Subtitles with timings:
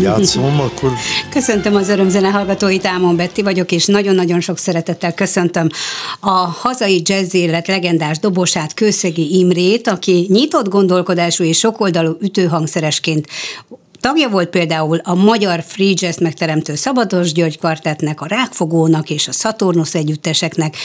[0.00, 0.92] Játszom, akkor...
[1.30, 5.68] Köszöntöm az örömzene hallgatóit, Ámon Betti vagyok, és nagyon-nagyon sok szeretettel köszöntöm
[6.20, 13.26] a hazai jazz élet legendás dobosát, Kőszegi Imrét, aki nyitott gondolkodású és sokoldalú ütőhangszeresként
[14.00, 19.32] Tagja volt például a magyar free jazz megteremtő Szabados György kvartetnek, a Rákfogónak és a
[19.32, 20.76] Saturnus együtteseknek.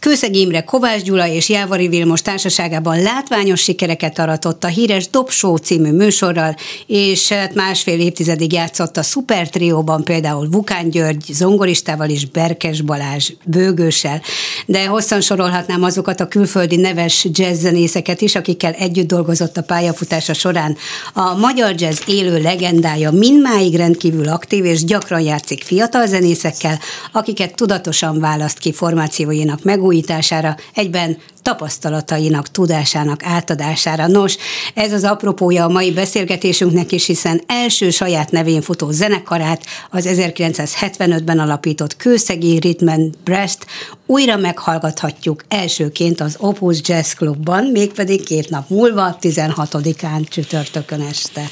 [0.00, 5.92] Kőszeg Imre, Kovács Gyula és Jávari Vilmos társaságában látványos sikereket aratott a híres Dobsó című
[5.92, 6.56] műsorral,
[6.86, 13.32] és hát másfél évtizedig játszott a Super Trióban például Vukán György zongoristával és Berkes Balázs
[13.44, 14.22] bőgőssel.
[14.66, 20.76] De hosszan sorolhatnám azokat a külföldi neves jazzzenészeket is, akikkel együtt dolgozott a pályafutása során.
[21.14, 26.78] A magyar jazz élő legendája mindmáig rendkívül aktív, és gyakran játszik fiatal zenészekkel,
[27.12, 34.06] akiket tudatosan választ ki formációinak meg megújítására, egyben tapasztalatainak, tudásának átadására.
[34.06, 34.36] Nos,
[34.74, 41.38] ez az apropója a mai beszélgetésünknek is, hiszen első saját nevén futó zenekarát, az 1975-ben
[41.38, 42.90] alapított Kőszegi Rhythm
[43.24, 43.66] Brest
[44.06, 51.44] újra meghallgathatjuk elsőként az Opus Jazz Clubban, mégpedig két nap múlva, 16-án csütörtökön este.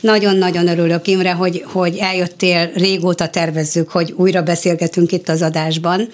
[0.00, 6.08] Nagyon-nagyon örülök, Imre, hogy, hogy eljöttél, régóta tervezzük, hogy újra beszélgetünk itt az adásban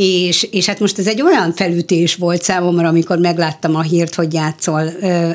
[0.00, 4.32] és, és hát most ez egy olyan felütés volt számomra, amikor megláttam a hírt, hogy
[4.32, 4.86] játszol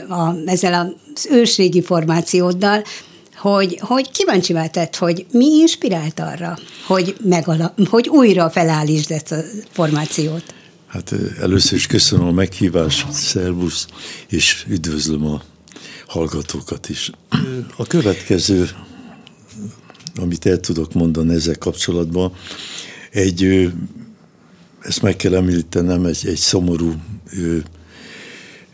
[0.10, 2.83] a, ezzel az ősrégi formációddal,
[3.36, 6.57] hogy, hogy kíváncsi tett, hogy mi inspirált arra,
[6.88, 9.38] hogy, megala, hogy újra felállítsd ezt a
[9.71, 10.44] formációt?
[10.88, 13.88] Hát először is köszönöm a meghívást, szervusz,
[14.30, 15.42] és üdvözlöm a
[16.07, 17.12] hallgatókat is.
[17.77, 18.69] A következő,
[20.21, 22.33] amit el tudok mondani ezzel kapcsolatban,
[23.12, 23.71] egy
[24.83, 26.94] ezt meg kell említenem, egy, egy szomorú
[27.38, 27.57] ö,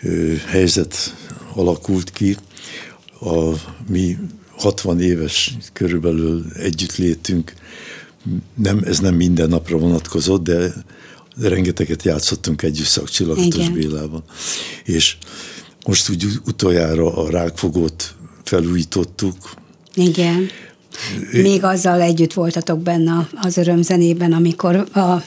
[0.01, 1.15] ö, helyzet
[1.53, 2.38] alakult ki.
[3.21, 3.53] A
[3.88, 4.17] mi
[4.57, 7.53] 60 éves körülbelül együttlétünk,
[8.53, 10.73] nem, ez nem minden napra vonatkozott, de
[11.38, 14.23] rengeteget játszottunk együtt szakcsillagatos Bélában.
[14.83, 15.17] És
[15.85, 19.53] most úgy utoljára a rákfogót felújítottuk.
[19.94, 20.50] Igen.
[21.31, 25.24] Még azzal együtt voltatok benne az örömzenében, amikor a, a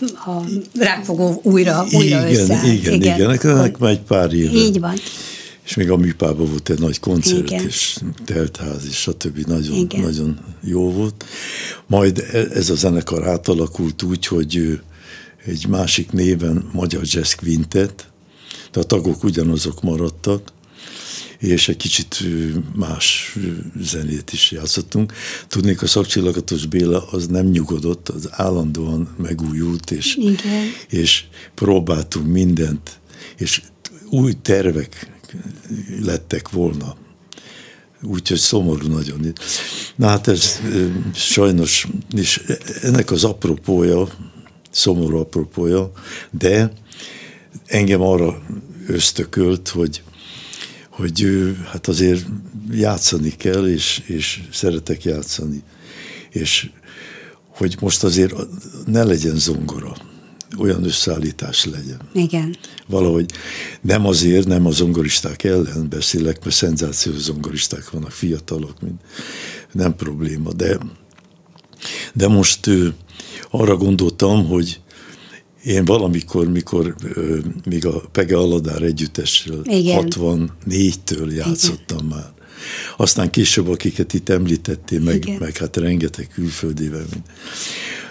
[0.78, 2.66] rákfogó újra, újra igen, összeállt.
[2.66, 3.20] Igen, igen, igen.
[3.20, 4.52] Ennek már egy pár éve.
[4.52, 4.94] Így van.
[5.64, 7.64] És még a műpában volt egy nagy koncert, igen.
[7.64, 9.38] és teltház, és stb.
[9.46, 10.00] Nagyon, igen.
[10.00, 11.24] nagyon jó volt.
[11.86, 14.80] Majd e- ez a zenekar átalakult úgy, hogy
[15.44, 18.06] egy másik néven Magyar Jazz Quintet,
[18.72, 20.52] de a tagok ugyanazok maradtak,
[21.42, 22.24] és egy kicsit
[22.74, 23.36] más
[23.80, 25.12] zenét is játszottunk.
[25.48, 30.64] Tudnék, a szakcsillagatos Béla az nem nyugodott, az állandóan megújult, és, Igen.
[30.88, 31.24] és
[31.54, 33.00] próbáltunk mindent,
[33.36, 33.62] és
[34.10, 35.10] új tervek
[36.02, 36.96] lettek volna.
[38.02, 39.32] Úgyhogy szomorú nagyon.
[39.96, 40.60] Na hát ez
[41.14, 42.42] sajnos, és
[42.82, 44.08] ennek az apropója,
[44.70, 45.92] szomorú apropója,
[46.30, 46.72] de
[47.66, 48.42] engem arra
[48.86, 50.02] ösztökölt, hogy
[51.02, 52.26] hogy hát azért
[52.70, 55.62] játszani kell, és, és szeretek játszani.
[56.30, 56.70] És
[57.48, 58.34] hogy most azért
[58.86, 59.96] ne legyen zongora,
[60.58, 62.00] olyan összeállítás legyen.
[62.12, 62.56] Igen.
[62.86, 63.30] Valahogy
[63.80, 69.00] nem azért, nem a zongoristák ellen beszélek, mert szenzációs zongoristák vannak, fiatalok, mint
[69.72, 70.78] nem probléma, de,
[72.14, 72.70] de most
[73.50, 74.80] arra gondoltam, hogy
[75.64, 82.08] én valamikor, mikor ö, még a Pege Aladár együttessel 64-től játszottam Igen.
[82.08, 82.32] már.
[82.96, 87.04] Aztán később, akiket itt említettél, meg, meg hát rengeteg külföldével.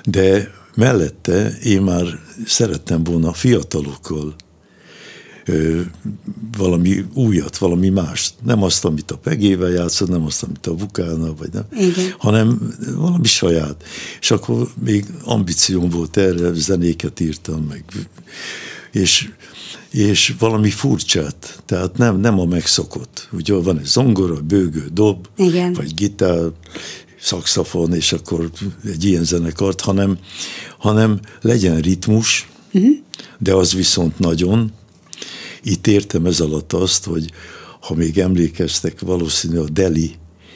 [0.03, 2.05] De mellette én már
[2.45, 4.35] szerettem volna fiatalokkal
[6.57, 8.33] valami újat, valami mást.
[8.43, 12.15] Nem azt, amit a Pegével játszott, nem azt, amit a Vukána, vagy nem, Igen.
[12.17, 13.83] hanem valami saját.
[14.19, 17.83] És akkor még ambícióm volt erre, zenéket írtam meg.
[18.91, 19.29] És,
[19.89, 23.27] és valami furcsát, tehát nem, nem a megszokott.
[23.31, 25.73] Ugye van egy zongora, bőgő, dob, Igen.
[25.73, 26.51] vagy gitár,
[27.21, 28.49] szakszafon, és akkor
[28.85, 30.17] egy ilyen zenekart, hanem,
[30.77, 32.91] hanem legyen ritmus, uh-huh.
[33.37, 34.71] de az viszont nagyon,
[35.63, 37.31] itt értem ez alatt azt, hogy
[37.79, 40.11] ha még emlékeztek, valószínű a Deli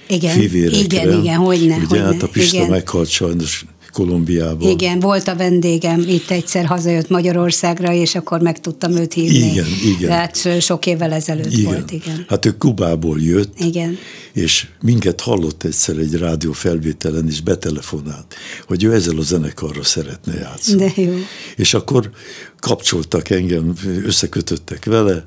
[0.07, 0.79] igen, fivérekre.
[0.79, 1.75] Igen, igen, hogyne.
[1.75, 2.69] Ugye hogyne, hát a Pista igen.
[2.69, 4.69] meghalt sajnos Kolumbiában.
[4.69, 9.37] Igen, volt a vendégem, itt egyszer hazajött Magyarországra, és akkor meg tudtam őt hívni.
[9.37, 10.09] Igen, igen.
[10.09, 11.63] Tehát sok évvel ezelőtt igen.
[11.63, 12.25] volt, igen.
[12.27, 13.97] Hát ő Kubából jött, igen.
[14.33, 18.35] és minket hallott egyszer egy rádió felvételen, és betelefonált,
[18.67, 20.77] hogy ő ezzel a zenekarra szeretne játszani.
[20.77, 21.13] De jó.
[21.55, 22.09] És akkor
[22.59, 23.73] kapcsoltak engem,
[24.05, 25.25] összekötöttek vele,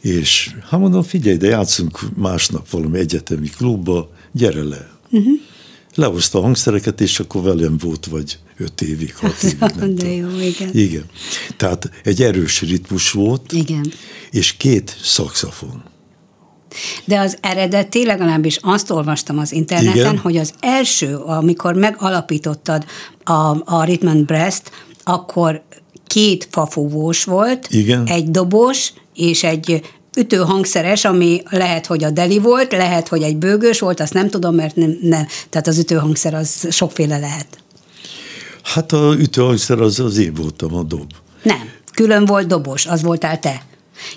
[0.00, 4.90] és hát mondom, figyelj, de játszunk másnap valami egyetemi klubba, gyere le.
[5.10, 5.32] Uh-huh.
[5.94, 9.58] Lehozta a hangszereket, és akkor velem volt vagy öt évig, hat évig.
[9.78, 10.70] Nem De jó, igen.
[10.72, 11.04] Igen.
[11.56, 13.92] Tehát egy erős ritmus volt, igen.
[14.30, 15.82] és két szakszafon.
[17.04, 20.18] De az eredeti, legalábbis azt olvastam az interneten, Igen.
[20.18, 22.84] hogy az első, amikor megalapítottad
[23.24, 24.70] a, a Rhythm and Breast,
[25.04, 25.62] akkor
[26.06, 28.06] két fafúvós volt, Igen.
[28.06, 29.82] egy dobos és egy
[30.16, 34.54] ütőhangszeres, ami lehet, hogy a deli volt, lehet, hogy egy bőgős volt, azt nem tudom,
[34.54, 35.26] mert nem, nem.
[35.50, 37.46] tehát az ütőhangszer az sokféle lehet.
[38.62, 41.12] Hát a ütőhangszer az az én voltam, a dob.
[41.42, 43.62] Nem, külön volt dobos, az voltál te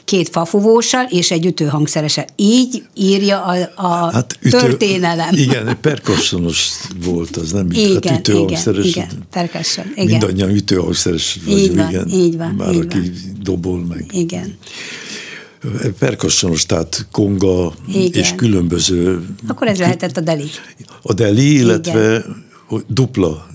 [0.05, 2.27] két fafuvóssal és egy ütőhangszerese.
[2.35, 5.29] Így írja a, a hát ütő, történelem.
[5.31, 6.69] Igen, perkossonos
[7.05, 7.67] volt az, nem?
[7.71, 8.85] Igen, hát ütőhangszeres.
[8.85, 9.85] Igen, igen, percussion.
[9.95, 10.05] Igen.
[10.05, 12.09] Mindannyian ütőhangszeres vagyunk, így van, igen.
[12.09, 13.37] Így van, Már így aki van.
[13.41, 14.05] dobol meg.
[14.11, 14.57] Igen.
[15.99, 18.21] Perkossonos, tehát konga igen.
[18.21, 19.25] és különböző...
[19.47, 20.49] Akkor ez lehetett a deli.
[21.01, 22.25] A deli, illetve
[22.69, 22.85] igen.
[22.87, 23.47] dupla,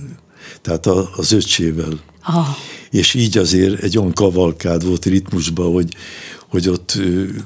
[0.62, 0.86] tehát
[1.16, 2.00] az öccsével.
[2.26, 2.48] Oh
[2.90, 5.94] és így azért egy olyan kavalkád volt ritmusban, hogy,
[6.48, 6.98] hogy ott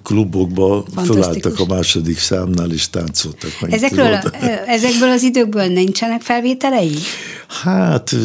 [0.03, 3.51] klubokba fölálltak a második számnál, és táncoltak.
[3.61, 4.23] Meg Ezekről, a,
[4.67, 6.95] ezekből az időkből nincsenek felvételei?
[7.63, 8.17] Hát,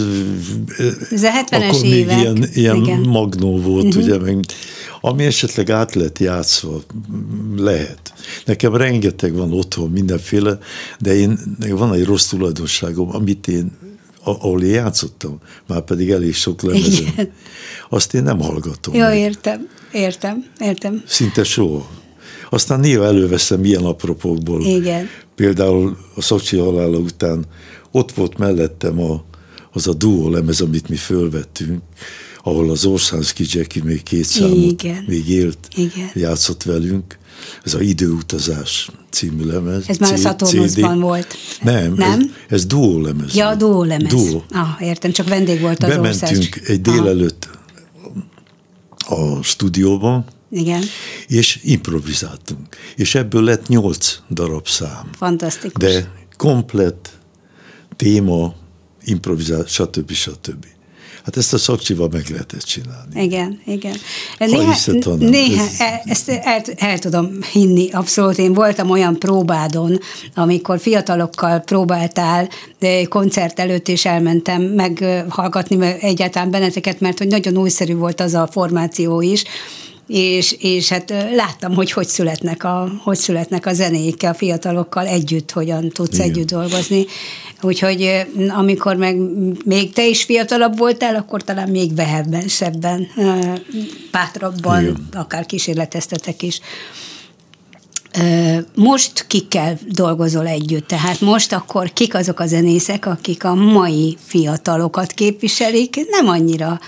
[1.11, 2.15] Ez a 70-es akkor évek.
[2.15, 4.03] még ilyen, ilyen magnó volt, uh-huh.
[4.03, 4.45] ugye, meg,
[5.01, 6.81] ami esetleg át lett játszva,
[7.55, 8.13] lehet.
[8.45, 10.57] Nekem rengeteg van otthon, mindenféle,
[10.99, 11.39] de én,
[11.69, 13.71] van egy rossz tulajdonságom, amit én
[14.23, 17.31] ahol én játszottam, már pedig elég sok lemezen.
[17.89, 18.93] Azt én nem hallgatom.
[18.93, 19.17] Jó, meg.
[19.17, 21.03] értem, értem, értem.
[21.05, 21.89] Szinte soha.
[22.49, 24.65] Aztán néha előveszem ilyen apropókból.
[24.65, 25.07] Igen.
[25.35, 27.45] Például a Szocsi halála után
[27.91, 29.23] ott volt mellettem a,
[29.71, 31.81] az a duó lemez, amit mi fölvettünk,
[32.47, 35.03] ahol az Orszánszki Jackie még két számot Igen.
[35.07, 36.09] még élt, Igen.
[36.13, 37.17] játszott velünk.
[37.63, 39.83] Ez a Időutazás című lemez.
[39.87, 41.35] Ez már Saturnusban volt.
[41.61, 42.19] Nem, nem?
[42.19, 43.35] Ez, ez duó lemez.
[43.35, 44.11] Ja, duó lemez.
[44.11, 44.43] Duó.
[44.49, 46.63] Ah, értem, csak vendég volt az Bementünk ország.
[46.65, 47.49] egy délelőtt
[48.97, 50.83] a stúdióba, igen.
[51.27, 52.67] És improvizáltunk.
[52.95, 55.09] És ebből lett nyolc darab szám.
[55.17, 55.83] Fantasztikus.
[55.83, 57.09] De komplett
[57.95, 58.53] téma,
[59.03, 60.11] improvizál, stb.
[60.11, 60.65] stb.
[61.27, 63.23] Hát ezt a szakcsival meg lehetett csinálni.
[63.23, 63.95] Igen, igen.
[64.37, 66.01] Ha néha, hiszed, néha ez...
[66.05, 68.37] Ezt el, el tudom hinni, abszolút.
[68.37, 69.99] Én voltam olyan próbádon,
[70.35, 77.95] amikor fiatalokkal próbáltál, de koncert előtt is elmentem meghallgatni egyáltalán benneteket, mert hogy nagyon újszerű
[77.95, 79.43] volt az a formáció is,
[80.07, 85.51] és, és hát láttam, hogy hogy születnek a, hogy születnek a zenékkel, a fiatalokkal együtt,
[85.51, 86.29] hogyan tudsz Igen.
[86.29, 87.05] együtt dolgozni.
[87.61, 89.17] Úgyhogy amikor meg
[89.65, 93.07] még te is fiatalabb voltál, akkor talán még vehebensebben,
[94.11, 95.07] bátrabban, Igen.
[95.13, 96.59] akár kísérleteztetek is.
[98.75, 100.87] Most kikkel dolgozol együtt?
[100.87, 106.09] Tehát most akkor kik azok a zenészek, akik a mai fiatalokat képviselik?
[106.09, 106.79] Nem annyira,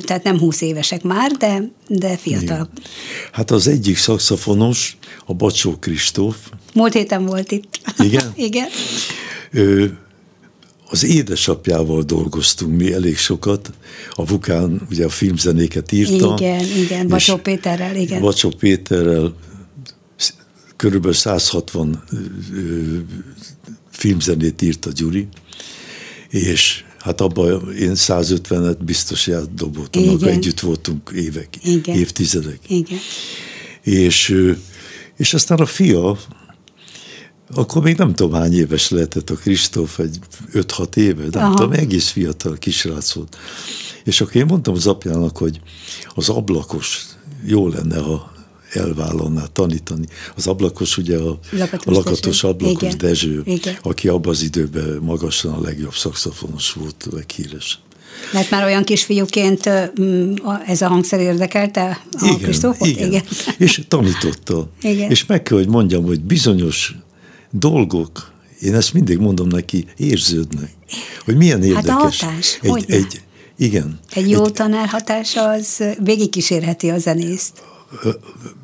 [0.00, 2.68] tehát nem húsz évesek már, de, de fiatalok.
[2.74, 2.90] Igen.
[3.32, 6.36] Hát az egyik szakszafonos, a Bacsó Kristóf.
[6.74, 7.80] Múlt héten volt itt.
[7.98, 8.32] Igen?
[8.48, 8.68] Igen.
[9.50, 9.98] Ő,
[10.94, 13.72] az édesapjával dolgoztunk mi elég sokat.
[14.10, 16.34] A Vukán ugye a filmzenéket írta.
[16.38, 18.20] Igen, igen, Bacsó Péterrel, igen.
[18.20, 19.34] Bacsó Péterrel
[20.76, 22.02] körülbelül 160
[23.90, 25.28] filmzenét írt a Gyuri,
[26.28, 31.96] és hát abban én 150-et biztos dobottam, akkor együtt voltunk évek, Igen.
[31.96, 32.58] évtizedek.
[32.66, 32.98] Igen.
[33.82, 34.34] És,
[35.16, 36.18] és aztán a fia,
[37.54, 40.18] akkor még nem tudom hány éves lehetett a Kristóf, egy
[40.52, 41.54] 5-6 éve, nem Aha.
[41.54, 43.36] tudom, egész fiatal kisrác volt.
[44.04, 45.60] És akkor én mondtam az apjának, hogy
[46.14, 47.06] az ablakos
[47.44, 48.32] jó lenne, ha
[48.72, 50.06] elvállalná tanítani.
[50.36, 52.48] Az ablakos ugye a lakatos, a lakatos Dezső.
[52.48, 52.98] ablakos Igen.
[52.98, 53.76] Dezső, Igen.
[53.82, 57.78] aki abban az időben magasan a legjobb szakszafonos volt, leghíres.
[58.32, 59.66] Mert már olyan kisfiúként
[60.66, 62.88] ez a hangszer érdekelte a igen, Kristófot?
[62.88, 63.06] Igen.
[63.06, 63.22] igen.
[63.58, 64.68] És tanította.
[64.82, 65.10] Igen.
[65.10, 66.94] És meg kell, hogy mondjam, hogy bizonyos
[67.58, 70.72] dolgok, én ezt mindig mondom neki, érződnek.
[71.24, 71.90] Hogy milyen érdekes.
[71.90, 73.22] Hát a hatás, egy, egy,
[73.56, 73.98] igen.
[74.10, 77.62] Egy jó egy, tanár hatása az végigkísérheti a zenészt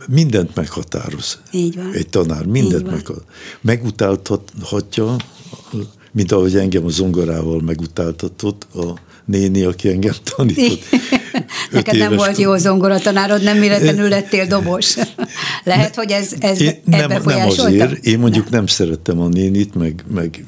[0.08, 1.38] mindent meghatároz.
[1.50, 1.92] Így van.
[1.92, 3.24] Egy tanár mindent meghatároz.
[3.60, 5.16] Megutáltathatja,
[6.12, 8.98] mint ahogy engem a zongorával megutáltatott a
[9.30, 10.84] néni, aki engem tanított.
[11.70, 14.96] Neked nem volt jó zongoratanárod, nem véletlenül lettél dobos.
[15.64, 18.52] Lehet, hogy ez, ez én nem, nem azért, én mondjuk nem.
[18.52, 20.44] nem szerettem a nénit, meg, meg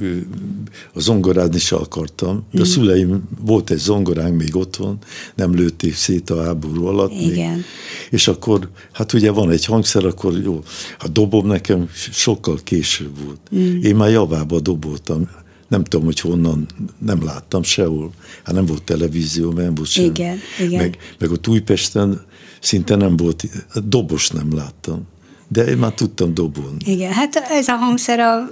[0.93, 2.69] a zongorázni is akartam, de a mm.
[2.69, 4.99] szüleim, volt egy zongoránk még otthon,
[5.35, 7.21] nem lőtték szét a háború alatt.
[7.21, 7.53] Igen.
[7.53, 7.65] Még,
[8.11, 10.63] és akkor, hát ugye van egy hangszer, akkor jó,
[10.99, 13.41] a dobom nekem sokkal később volt.
[13.55, 13.83] Mm.
[13.83, 15.29] Én már javába doboltam,
[15.73, 16.67] nem tudom, hogy honnan,
[16.99, 18.11] nem láttam sehol.
[18.45, 20.05] Hát nem volt televízió, mert nem volt sem.
[20.05, 20.81] Igen, igen.
[20.81, 22.21] Meg, meg ott Újpesten
[22.61, 23.45] szinte nem volt,
[23.85, 25.03] dobos nem láttam.
[25.49, 26.77] De én már tudtam dobolni.
[26.85, 28.51] Igen, hát ez a hangszer a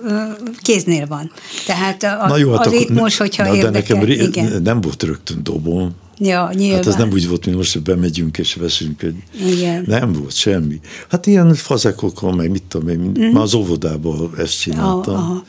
[0.61, 1.31] kéznél van.
[1.67, 3.99] Tehát a, Na jó, hát a ritmus, hogyha na, érdekel.
[3.99, 4.63] De nekem igen.
[4.63, 5.95] nem volt rögtön dobom.
[6.19, 6.77] Ja, nyilván.
[6.77, 9.17] Hát az nem úgy volt, mint most, hogy bemegyünk és veszünk egy...
[9.47, 9.85] Igen.
[9.87, 10.81] Nem volt semmi.
[11.09, 13.33] Hát ilyen fazekokon, meg mit tudom én, mm-hmm.
[13.33, 15.15] már az óvodában ezt csináltam.
[15.15, 15.45] Oh, aha.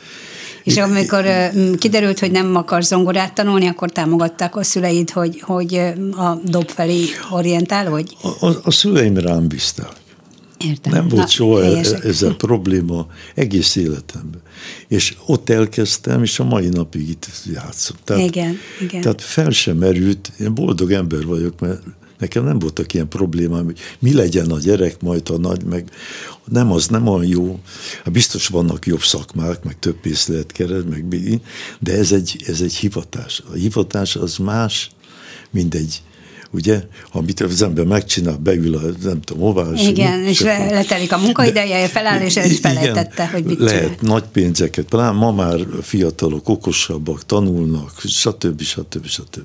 [0.63, 1.25] És amikor
[1.77, 5.75] kiderült, hogy nem akar zongorát tanulni, akkor támogatták a szüleid, hogy, hogy
[6.17, 8.13] a dob felé orientálódj?
[8.21, 9.91] A, a, a szüleim rám bízták.
[10.65, 10.93] Értem.
[10.93, 11.63] Nem volt Na, soha
[12.03, 14.41] ez a probléma egész életemben.
[14.87, 17.95] És ott elkezdtem, és a mai napig itt játszom.
[18.03, 19.01] Tehát, igen, igen.
[19.01, 21.81] Tehát fel sem merült, én boldog ember vagyok, mert
[22.21, 25.89] Nekem nem voltak ilyen problémám, hogy mi legyen a gyerek, majd a nagy, meg
[26.45, 27.59] nem az nem olyan jó.
[28.03, 31.31] Hát biztos vannak jobb szakmák, meg több pénzt lehet keresni, meg
[31.79, 33.43] de ez egy, ez egy hivatás.
[33.49, 34.91] A hivatás az más,
[35.51, 36.01] mint egy
[36.51, 39.73] ugye, amit az ember megcsinál, beül a nem tudom hová.
[39.73, 43.97] Igen, és, és letelik a munkaideje, feláll, és el is felejtette, hogy mit Lehet csinál.
[44.01, 48.61] nagy pénzeket, ma már fiatalok okosabbak, tanulnak, stb.
[48.61, 49.05] stb.
[49.05, 49.43] stb.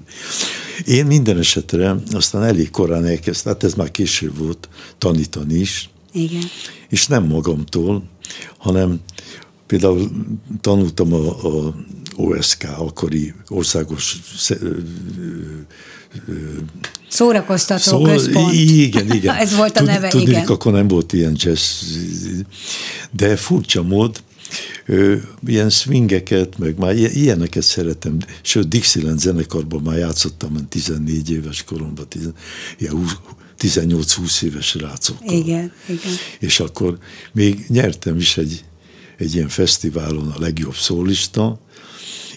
[0.85, 5.91] Én minden esetre aztán elég korán elkezdtem, hát ez már később volt, tanítani is.
[6.13, 6.43] Igen.
[6.89, 8.03] És nem magamtól,
[8.59, 9.01] hanem
[9.67, 10.11] például
[10.61, 11.75] tanultam a, a
[12.17, 14.17] OSK, akkori országos
[17.09, 18.53] Szórakoztató szó, központ.
[18.53, 19.35] Igen, igen.
[19.45, 20.47] Ez volt a Tud, neve, tudnék, igen.
[20.47, 21.83] akkor nem volt ilyen jazz,
[23.11, 24.23] de furcsa mód,
[25.47, 32.07] ilyen swingeket, meg már ilyeneket szeretem, sőt Dixieland zenekarban már játszottam 14 éves koromban,
[32.79, 33.07] ilyen
[33.59, 35.35] 18-20 éves rácokkal.
[35.35, 36.13] Igen, igen.
[36.39, 36.99] És akkor
[37.33, 38.65] még nyertem is egy,
[39.19, 41.61] egy ilyen fesztiválon a legjobb szólista,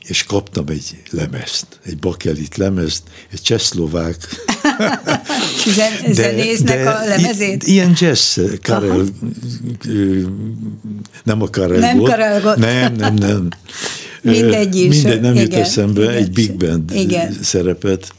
[0.09, 4.15] és kaptam egy lemezt, egy bakelit lemezt, egy csehszlovák.
[5.75, 7.63] Zen, zenésznek de a lemezét?
[7.63, 9.05] Ilyen jazz, Karel,
[11.23, 12.11] nem a Karel Nem volt.
[12.11, 12.57] Karel volt.
[12.57, 13.47] Nem, nem, nem.
[14.21, 14.95] Mindegy is.
[14.95, 16.13] Mindegy, nem jut eszembe, igen.
[16.13, 17.37] egy big band igen.
[17.41, 18.13] szerepet,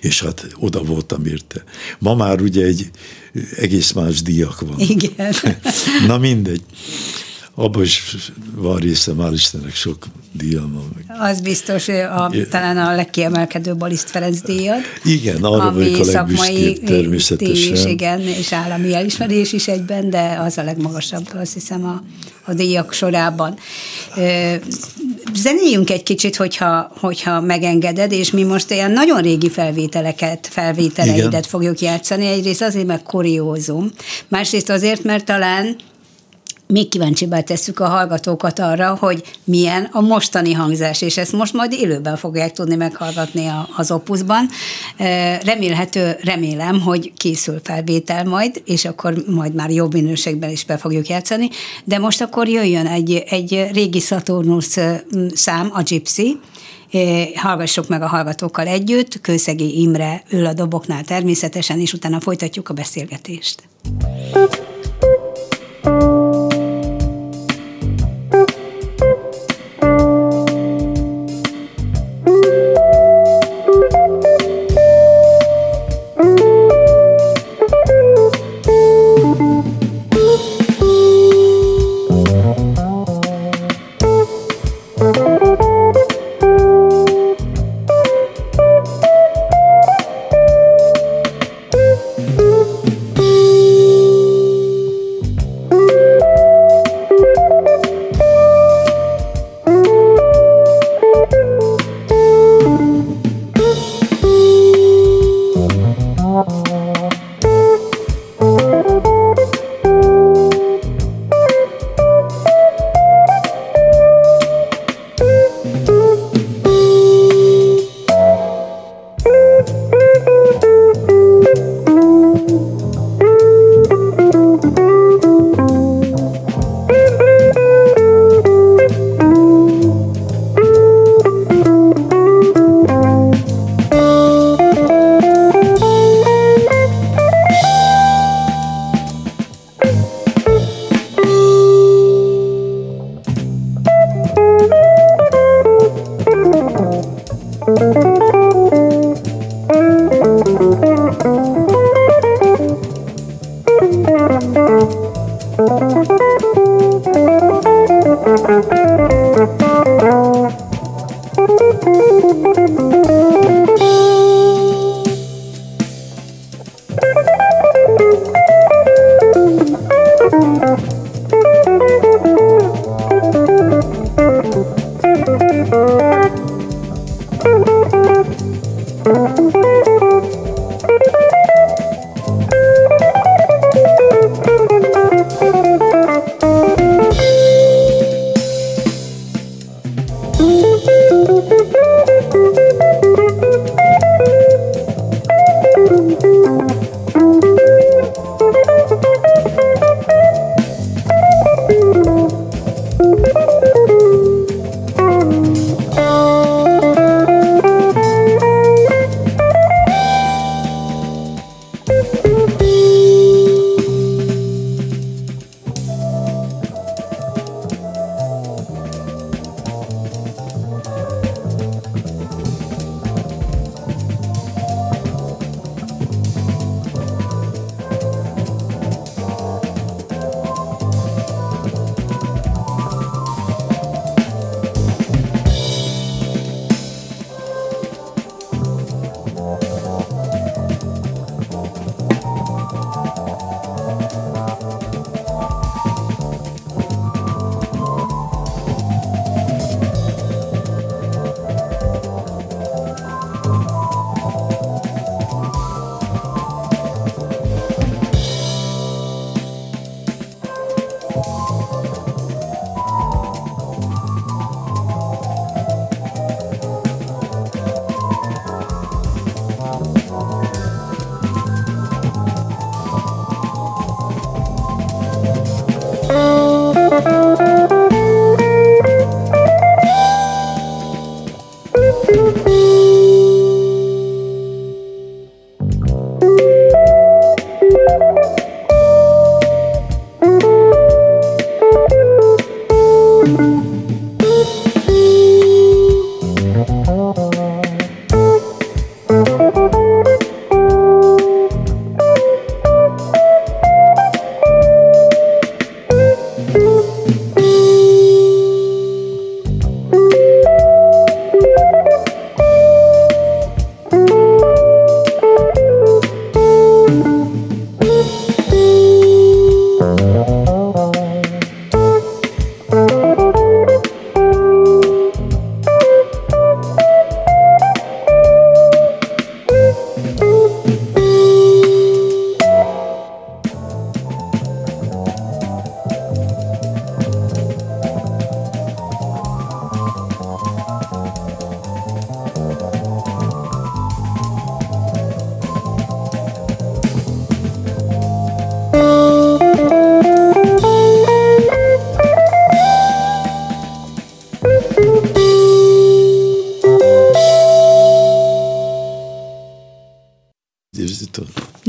[0.00, 1.64] és hát oda voltam érte.
[1.98, 2.90] Ma már ugye egy
[3.56, 4.78] egész más díjak van.
[4.78, 5.34] Igen.
[6.06, 6.62] Na mindegy
[7.58, 8.16] abban is
[8.54, 11.18] van része, már Istennek sok díjam van.
[11.18, 14.80] Az biztos, a, talán a legkiemelkedőbb Baliszt Ferenc díjad.
[15.04, 17.74] Igen, arra vagyok a legbüszkébb természetesen.
[17.74, 22.02] És igen, és állami elismerés is egyben, de az a legmagasabb, azt hiszem a,
[22.44, 23.58] a díjak sorában.
[25.34, 31.42] Zenéljünk egy kicsit, hogyha, hogyha megengeded, és mi most ilyen nagyon régi felvételeket, felvételeidet igen.
[31.42, 32.26] fogjuk játszani.
[32.26, 33.90] Egyrészt azért, mert kuriózum,
[34.28, 35.76] másrészt azért, mert talán
[36.72, 41.72] még kíváncsibbá tesszük a hallgatókat arra, hogy milyen a mostani hangzás, és ezt most majd
[41.72, 44.48] élőben fogják tudni meghallgatni az opuszban.
[45.44, 51.08] Remélhető, remélem, hogy készül felvétel majd, és akkor majd már jobb minőségben is be fogjuk
[51.08, 51.48] játszani,
[51.84, 54.76] de most akkor jöjjön egy, egy régi Saturnus
[55.34, 56.40] szám, a Gypsy,
[57.34, 62.74] hallgassuk meg a hallgatókkal együtt, Kőszegi Imre ül a doboknál természetesen, és utána folytatjuk a
[62.74, 63.62] beszélgetést.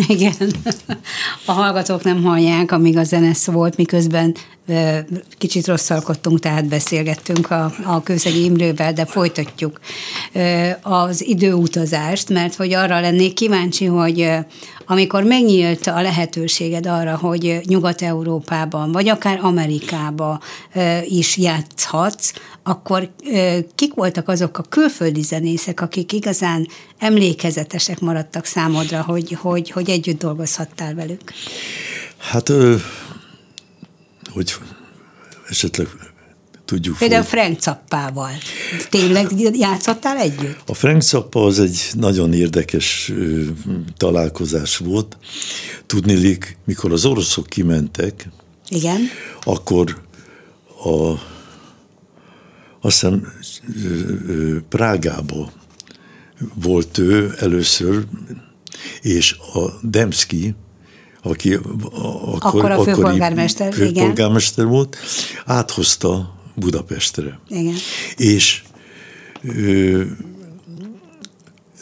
[0.08, 0.34] Igen.
[1.45, 4.36] A hallgatók nem hallják, amíg a zene volt, miközben
[5.38, 9.79] kicsit rosszalkodtunk, tehát beszélgettünk a, a Kőszegi Imrővel, de folytatjuk
[10.82, 14.29] az időutazást, mert hogy arra lennék kíváncsi, hogy
[14.86, 20.39] amikor megnyílt a lehetőséged arra, hogy Nyugat-Európában, vagy akár Amerikába
[21.03, 23.10] is játszhatsz, akkor
[23.75, 26.67] kik voltak azok a külföldi zenészek, akik igazán
[26.99, 31.34] emlékezetesek maradtak számodra, hogy, hogy, hogy együtt dolgozhattál velük?
[32.17, 32.51] Hát,
[34.30, 34.54] hogy
[35.50, 35.88] esetleg
[36.65, 36.98] tudjuk.
[36.98, 37.30] Például hogy...
[37.30, 38.32] Frank Cappával.
[38.89, 40.62] Tényleg játszottál együtt?
[40.65, 43.12] A Frank Cappa az egy nagyon érdekes
[43.98, 45.18] találkozás volt.
[45.86, 48.30] Tudnilik, mikor az oroszok kimentek,
[48.68, 49.00] Igen.
[49.42, 50.02] akkor
[50.84, 51.12] a,
[52.82, 53.34] azt hiszem
[54.70, 55.52] Prágába
[56.54, 58.06] volt ő először,
[59.02, 60.56] és a Demszki,
[61.21, 64.97] aki akkor, akkor a főpolgármester, főpolgármester volt,
[65.45, 67.39] áthozta Budapestre.
[67.47, 67.75] Igen.
[68.15, 68.63] És
[69.41, 70.03] ö,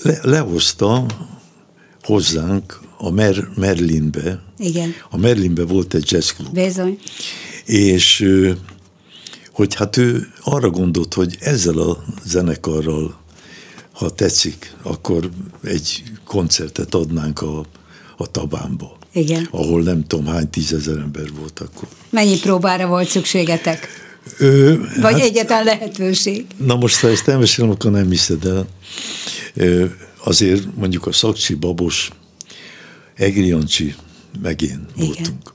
[0.02, 1.06] le, lehozta
[2.02, 4.44] hozzánk a Mer, Merlinbe.
[4.58, 4.94] Igen.
[5.10, 6.54] A Merlinbe volt egy jazzklub.
[6.54, 7.00] Bizony.
[7.66, 8.26] És
[9.52, 13.20] hogy hát ő arra gondolt, hogy ezzel a zenekarral,
[13.92, 15.30] ha tetszik, akkor
[15.64, 17.66] egy koncertet adnánk a,
[18.18, 18.97] a Tabánba.
[19.18, 19.48] Igen.
[19.52, 21.88] Ahol nem tudom hány tízezer ember volt akkor.
[22.10, 23.88] Mennyi próbára volt szükségetek?
[24.38, 26.46] Ö, Vagy hát, egyetlen lehetőség?
[26.58, 28.68] Na most, ha ezt elmesélem, akkor nem hiszed el.
[29.54, 29.86] Ö,
[30.24, 32.10] azért mondjuk a Szakcsi, Babos,
[33.16, 33.96] Egri Jancsi,
[34.42, 35.08] meg én Igen.
[35.08, 35.54] voltunk.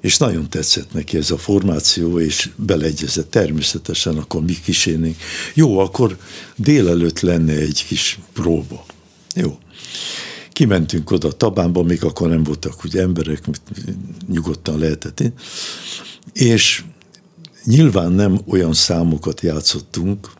[0.00, 5.16] És nagyon tetszett neki ez a formáció, és beleegyezett természetesen, akkor mi kísérnénk.
[5.54, 6.16] Jó, akkor
[6.56, 8.84] délelőtt lenne egy kis próba.
[9.34, 9.58] Jó.
[10.56, 13.44] Kimentünk oda Tabánba, még akkor nem voltak ugye emberek,
[14.28, 15.22] nyugodtan lehetett.
[16.32, 16.84] És
[17.64, 20.30] nyilván nem olyan számokat játszottunk,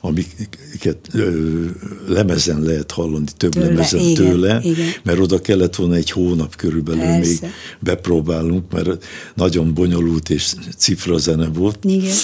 [0.00, 1.66] amiket ö,
[2.06, 4.88] lemezen lehet hallani, több tőle, lemezen igen, tőle, igen.
[5.02, 7.18] mert oda kellett volna egy hónap körülbelül Persze.
[7.20, 11.84] még bepróbálunk, mert nagyon bonyolult és cifra zene volt.
[11.84, 12.16] Igen.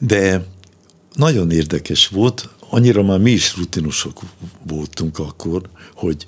[0.00, 0.46] De
[1.14, 4.20] nagyon érdekes volt, annyira már mi is rutinosok
[4.66, 5.62] voltunk akkor,
[5.94, 6.26] hogy,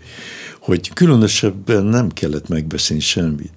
[0.60, 3.52] hogy különösebben nem kellett megbeszélni semmit.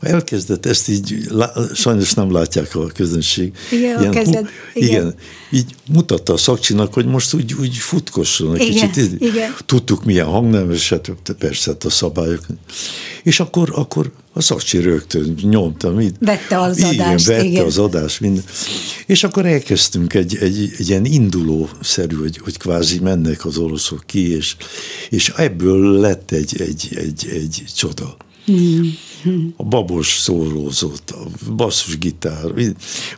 [0.00, 1.28] Elkezdett ezt így,
[1.74, 3.52] sajnos nem látják a közönség.
[3.70, 4.88] Igen, ilyen, kezdet, igen.
[4.88, 5.14] igen.
[5.50, 9.20] Így mutatta a szakcsinak, hogy most úgy, úgy futkosson egy igen, kicsit.
[9.20, 9.54] Igen.
[9.66, 12.46] Tudtuk milyen hangnemeset, persze hát a szabályok.
[13.22, 15.90] És akkor, akkor a szakcsi rögtön nyomta.
[15.90, 16.16] Mit?
[16.18, 17.26] Vette az igen, adást.
[17.26, 17.64] Vette igen.
[17.64, 18.20] az adást.
[18.20, 18.44] Minden.
[19.06, 24.34] És akkor elkezdtünk egy, egy, egy ilyen indulószerű, hogy, hogy kvázi mennek az oroszok ki,
[24.34, 24.56] és,
[25.10, 28.16] és ebből lett egy, egy, egy, egy csoda.
[28.44, 29.54] Hmm.
[29.56, 32.44] A babos szólózott, a basszusgitár.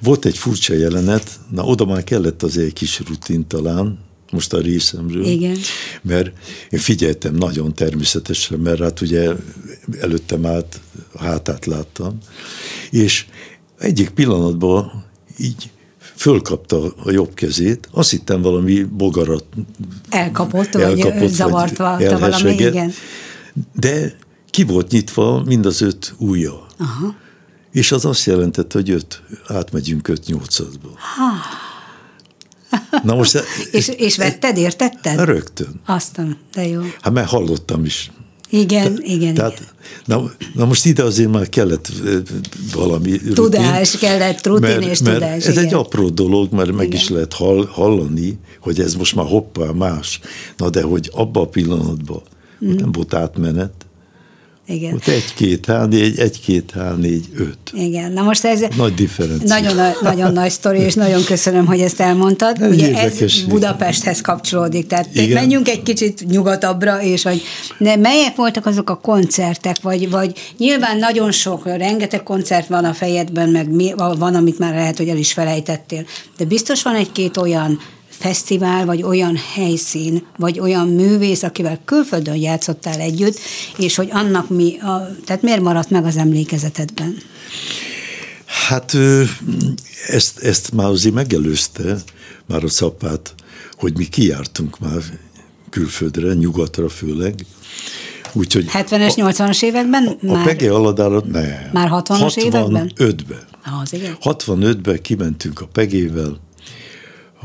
[0.03, 3.99] Volt egy furcsa jelenet, na oda már kellett azért egy kis rutin talán,
[4.35, 5.25] most a részemről.
[5.25, 5.57] Igen.
[6.03, 6.33] Mert
[6.71, 9.33] én figyeltem nagyon természetesen, mert hát ugye
[10.01, 10.81] előttem át
[11.19, 12.19] hátát láttam,
[12.91, 13.27] és
[13.79, 15.05] egyik pillanatban
[15.39, 15.71] így
[16.15, 19.45] fölkapta a jobb kezét, azt hittem valami bogarat
[20.09, 22.93] elkapott, elkapott vagy zavartva valami, igen.
[23.75, 24.17] De
[24.51, 26.67] ki volt nyitva mind az öt ujja.
[26.79, 27.15] Aha.
[27.73, 30.89] És az azt jelentette, hogy öt, átmegyünk öt nyolcadba.
[33.03, 33.43] Na most...
[33.71, 35.25] és, és vetted, értetted?
[35.25, 35.81] Rögtön.
[35.87, 36.81] Aztán, de jó.
[37.01, 38.11] Hát mert hallottam is.
[38.51, 39.35] Igen, Te, igen.
[39.35, 39.69] Tehát, igen.
[40.05, 41.93] Na, na most ide azért már kellett
[42.75, 45.45] valami rutin, Tudás, kellett rutin mert, és mert tudás.
[45.45, 45.65] Ez igen.
[45.65, 46.79] egy apró dolog, mert igen.
[46.79, 50.21] meg is lehet hall, hallani, hogy ez most már hoppá más.
[50.57, 52.23] Na de hogy abban a pillanatban
[52.65, 52.75] mm.
[52.75, 53.84] nem volt átmenet,
[54.67, 54.95] igen.
[54.95, 57.59] Ott egy-két H4, egy-két H4, öt.
[57.73, 59.49] Igen, na most ez nagy differencia.
[59.49, 62.63] Nagyon, nagyon nagy sztori, és nagyon köszönöm, hogy ezt elmondtad.
[62.63, 65.29] Ez Ugye ez Budapesthez kapcsolódik, tehát Igen.
[65.29, 67.43] menjünk egy kicsit nyugatabbra, és hogy
[67.79, 72.93] de melyek voltak azok a koncertek, vagy, vagy nyilván nagyon sok, rengeteg koncert van a
[72.93, 76.05] fejedben, meg mi, van, amit már lehet, hogy el is felejtettél,
[76.37, 77.79] de biztos van egy-két olyan
[78.25, 83.39] fesztivál, vagy olyan helyszín, vagy olyan művész, akivel külföldön játszottál együtt,
[83.79, 87.17] és hogy annak mi, a, tehát miért maradt meg az emlékezetedben?
[88.47, 88.97] Hát
[90.07, 91.97] ezt, ezt azért megelőzte,
[92.47, 93.35] már a szapát,
[93.73, 95.03] hogy mi kijártunk már
[95.71, 97.35] külföldre, nyugatra főleg,
[98.33, 100.07] Úgyhogy 70-es, 80-as években?
[100.07, 101.71] A, már, a Pege Aladára nem.
[101.73, 102.93] Már 60-as években?
[102.97, 103.47] 65-ben.
[103.83, 104.17] Az, igen.
[104.23, 106.39] 65-ben kimentünk a Pegével,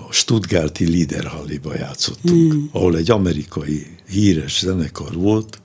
[0.07, 2.65] a Stuttgarti Liederhalliba játszottunk, mm.
[2.71, 5.61] ahol egy amerikai híres zenekar volt,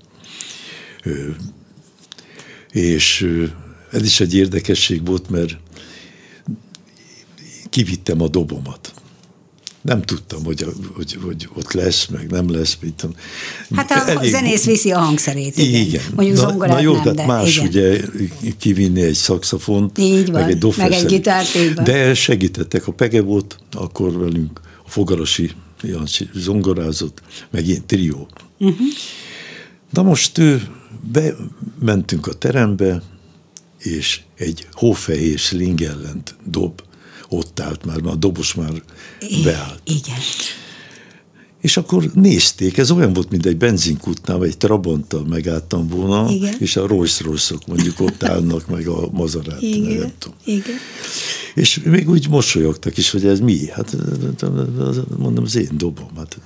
[2.70, 3.29] és
[3.90, 5.57] ez is egy érdekesség volt, mert
[7.70, 8.93] kivittem a dobomat.
[9.85, 12.77] Nem tudtam, hogy, hogy, hogy ott lesz, meg nem lesz.
[12.81, 13.16] Mit tudom.
[13.75, 14.31] Hát a Elég...
[14.31, 15.59] zenész viszi a hangszerét.
[15.59, 15.81] Igen.
[15.81, 16.03] igen.
[16.14, 17.68] Mondjuk na, na jó, nem, de más igen.
[17.68, 18.01] ugye
[18.59, 21.85] kivinni egy szakszafont, így van, meg egy meg egy gitárt, így van.
[21.85, 22.87] De segítettek.
[22.87, 25.51] A Pege volt akkor velünk, a Fogarasi
[25.83, 28.29] Jancsi zongorázott, meg ilyen trió.
[28.59, 28.87] Uh-huh.
[29.90, 30.40] Na most
[31.12, 33.03] bementünk a terembe,
[33.79, 36.83] és egy hófehér sling ellent dob
[37.35, 38.83] ott állt már, a dobos már
[39.44, 39.81] beállt.
[39.85, 40.18] Igen.
[41.61, 46.55] És akkor nézték, ez olyan volt, mint egy benzinkútnál, vagy egy Trabanttal megálltam volna, Igen.
[46.59, 49.99] és a Rolls royce mondjuk ott állnak, meg a Mazarát, Igen.
[49.99, 50.37] nem tudom.
[50.44, 50.77] Igen.
[51.55, 53.68] És még úgy mosolyogtak is, hogy ez mi?
[53.70, 53.97] Hát
[55.18, 56.09] mondom, az én dobom.
[56.16, 56.38] Hát.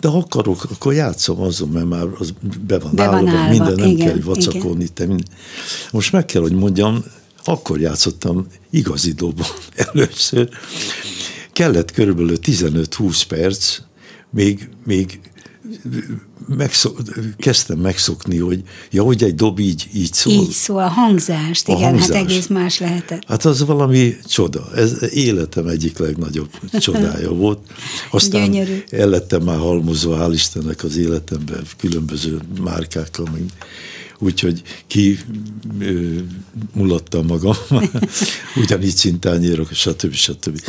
[0.00, 2.34] De ha akarok, akkor játszom azon, mert már az
[2.66, 4.88] be van, be állva, van állva, minden, nem igen, kell vacakolni.
[4.88, 5.26] Te minden.
[5.92, 7.04] Most meg kell, hogy mondjam,
[7.48, 9.46] akkor játszottam igazi dobon
[9.92, 10.48] először.
[11.52, 13.78] Kellett körülbelül 15-20 perc,
[14.30, 15.20] még, még
[16.48, 16.98] megszok,
[17.38, 20.32] kezdtem megszokni, hogy ja, hogy egy dob így, így szól.
[20.32, 22.16] Így szól, a hangzást, a igen, hát hangzás.
[22.16, 23.22] hát egész más lehetett.
[23.26, 24.68] Hát az valami csoda.
[24.74, 27.58] Ez életem egyik legnagyobb csodája volt.
[28.10, 28.82] Aztán Gyönyörű.
[28.90, 33.26] el lettem már halmozva, hál' Istennek az életemben különböző márkákkal,
[34.18, 35.18] úgyhogy ki
[36.74, 37.54] mulattam magam,
[38.62, 40.12] ugyanígy szintányérok, stb.
[40.12, 40.60] stb.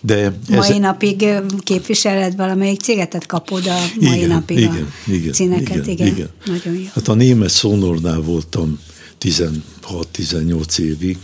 [0.00, 0.78] De mai ez...
[0.78, 1.24] napig
[1.58, 6.06] képviseled valamelyik céget, tehát kapod a mai igen, napig igen, a igen, cíneket, igen, igen,
[6.06, 6.28] igen.
[6.46, 6.86] Nagyon jó.
[6.92, 8.78] Hát a német szónornál voltam
[9.20, 11.16] 16-18 évig,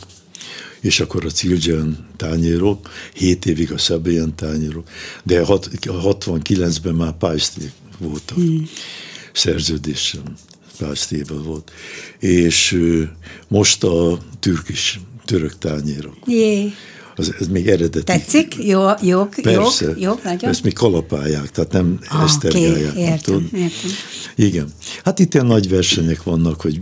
[0.80, 4.88] és akkor a Cilgen tányérok, 7 évig a Szabélyen tányérok,
[5.24, 8.68] de 69-ben már pályzték voltak hmm.
[9.32, 10.22] szerződésem
[10.78, 11.72] pásztéba volt.
[12.18, 12.78] És
[13.48, 16.16] most a türk is, török tányérok.
[16.26, 16.72] Jé.
[17.16, 18.04] Az, ez még eredeti.
[18.04, 18.56] Tetszik?
[18.64, 20.50] Jó, jó, Persze, jó, jó nagyon.
[20.50, 22.90] Ezt még kalapálják, tehát nem ah, esztergálják.
[22.90, 23.90] Okay, értem, értem.
[24.34, 24.68] Igen.
[25.04, 26.80] Hát itt ilyen nagy versenyek vannak, hogy,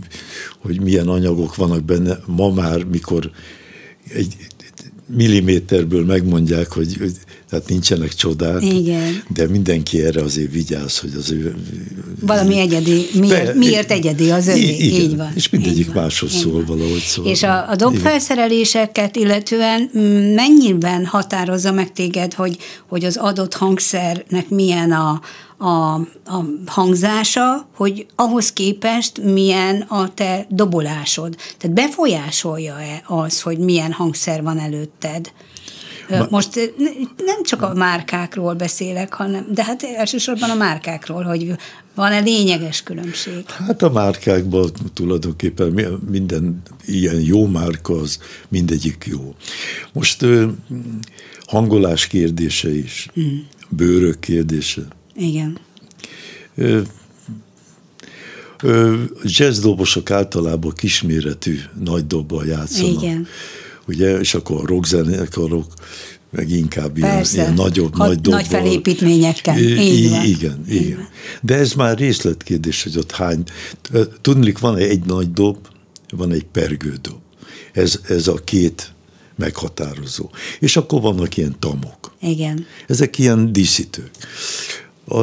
[0.57, 2.19] hogy milyen anyagok vannak benne.
[2.25, 3.31] Ma már, mikor
[4.13, 4.35] egy
[5.05, 7.13] milliméterből megmondják, hogy, hogy
[7.51, 9.23] tehát nincsenek csodák, Igen.
[9.27, 11.55] de mindenki erre azért vigyáz, hogy az ő...
[12.19, 15.31] Valami egyedi, miért, be, miért egyedi az övé, igen, így van.
[15.35, 16.65] És mindegyik így máshoz szól van.
[16.65, 17.25] valahogy szól.
[17.25, 19.81] És a, a dobfelszereléseket illetően
[20.35, 25.21] mennyiben határozza meg téged, hogy, hogy az adott hangszernek milyen a,
[25.57, 25.93] a,
[26.25, 31.35] a hangzása, hogy ahhoz képest milyen a te dobolásod.
[31.57, 35.31] Tehát befolyásolja-e az, hogy milyen hangszer van előtted?
[36.29, 36.73] Most
[37.25, 41.55] nem csak a márkákról beszélek, hanem, de hát elsősorban a márkákról, hogy
[41.95, 43.45] van-e lényeges különbség?
[43.49, 49.35] Hát a márkákban tulajdonképpen minden ilyen jó márka, az mindegyik jó.
[49.93, 50.25] Most
[51.45, 53.37] hangolás kérdése is, mm.
[53.69, 54.81] bőrök kérdése.
[55.15, 55.57] Igen.
[59.23, 63.01] jazzdobosok általában kisméretű nagy dobbal játszanak.
[63.01, 63.27] Igen
[63.91, 65.73] ugye, és akkor rockzenekarok,
[66.31, 68.39] meg inkább ilyen, ilyen nagyobb, Hat, nagy dobbal.
[68.39, 69.57] Nagy felépítményekkel.
[69.57, 70.25] Így van.
[70.25, 71.07] Igen, igen.
[71.41, 73.43] De ez már részletkérdés, hogy ott hány.
[74.21, 75.57] Tudnik, van egy nagy dob,
[76.09, 77.19] van egy pergődob.
[77.73, 78.93] Ez, ez a két
[79.35, 80.29] meghatározó.
[80.59, 82.13] És akkor vannak ilyen tamok.
[82.21, 82.65] Igen.
[82.87, 84.11] Ezek ilyen díszítők.
[85.07, 85.21] A,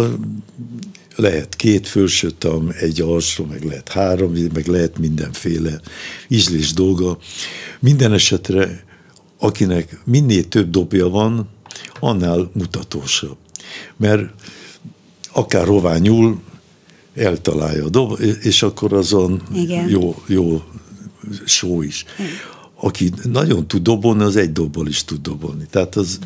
[1.19, 5.81] lehet két felső tam, egy alsó, meg lehet három, meg lehet mindenféle
[6.29, 7.19] ízlés dolga.
[7.81, 8.85] Minden esetre,
[9.39, 11.49] akinek minél több dobja van,
[12.01, 13.37] annál mutatósabb.
[13.97, 14.31] Mert
[15.33, 16.41] akár hová nyúl,
[17.15, 19.89] eltalálja a dob, és akkor azon Igen.
[19.89, 20.63] jó, jó
[21.45, 22.05] só is.
[22.19, 25.67] Igen aki nagyon tud dobolni, az egy dobbal is tud dobolni.
[25.71, 26.19] Tehát az,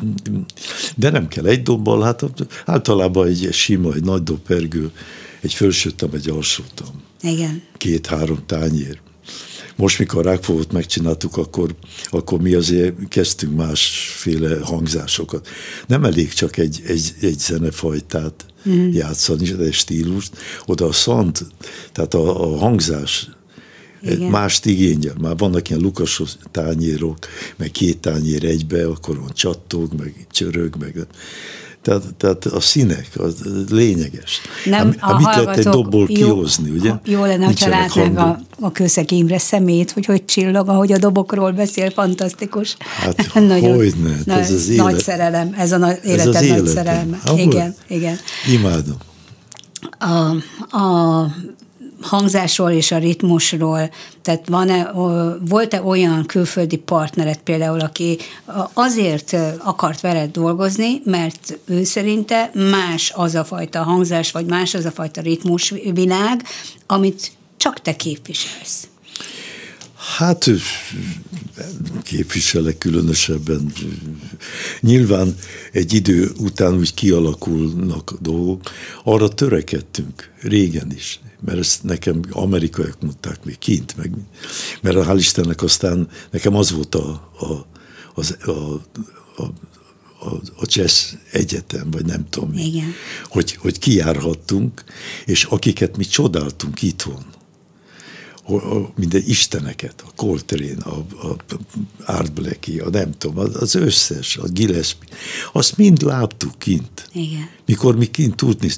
[0.95, 2.23] de nem kell egy dobbal, hát
[2.65, 4.91] általában egy sima, egy nagy dobpergő,
[5.41, 7.01] egy felsőttem, egy alsótam.
[7.21, 7.61] Igen.
[7.77, 8.99] Két-három tányér.
[9.75, 11.75] Most, mikor rákfogót megcsináltuk, akkor,
[12.09, 15.47] akkor mi azért kezdtünk másféle hangzásokat.
[15.87, 18.91] Nem elég csak egy, egy, egy zenefajtát mm.
[18.91, 20.37] játszani, egy stílust.
[20.65, 21.45] Oda a szant,
[21.91, 23.29] tehát a, a hangzás
[24.03, 24.29] igen.
[24.29, 25.15] mást igényel.
[25.21, 27.17] Már vannak ilyen lukasos tányérok,
[27.55, 31.07] meg két tányér egybe, akkor van csattog, meg csörög, meg
[31.83, 33.35] tehát, tehát a színek, az
[33.69, 34.41] lényeges.
[34.65, 36.91] Nem, hát, a mit lehet egy dobból jó, kihozni, ugye?
[37.05, 41.51] Jó lenne, ha látnánk a, a Kőszeg Imre szemét, hogy hogy csillog, ahogy a dobokról
[41.51, 42.75] beszél, fantasztikus.
[42.79, 44.85] Hát Nagyon, hogy ne, hát ez az élet.
[44.85, 47.19] Nagy szerelem, ez a na, életed ez az nagy szerelme.
[47.35, 48.17] Igen, igen.
[48.51, 48.97] Imádom.
[49.99, 51.27] A, a
[52.03, 53.89] hangzásról és a ritmusról,
[54.21, 54.91] tehát van-e,
[55.49, 58.17] volt-e olyan külföldi partneret például, aki
[58.73, 64.85] azért akart veled dolgozni, mert ő szerinte más az a fajta hangzás, vagy más az
[64.85, 66.43] a fajta ritmusvilág,
[66.87, 68.87] amit csak te képviselsz?
[70.17, 70.49] Hát
[72.03, 73.73] képviselek különösebben.
[74.79, 75.35] Nyilván
[75.71, 78.61] egy idő után úgy kialakulnak dolgok.
[79.03, 84.11] Arra törekedtünk régen is mert ezt nekem amerikaiak mondták még kint, meg,
[84.81, 87.65] mert hál' Istennek aztán nekem az volt a, a,
[88.13, 88.51] az, a,
[89.35, 89.43] a,
[90.19, 92.93] a, a jazz egyetem, vagy nem tudom mi, Igen.
[93.23, 94.83] Hogy, hogy kijárhattunk,
[95.25, 97.25] és akiket mi csodáltunk itthon,
[98.95, 101.35] minden isteneket, a Coltrane, a, a
[102.05, 105.09] Art Blakey, a nem tudom, az összes, a Gillespie,
[105.53, 107.09] azt mind láttuk kint.
[107.13, 107.49] Igen.
[107.65, 108.69] Mikor mi kint tudni.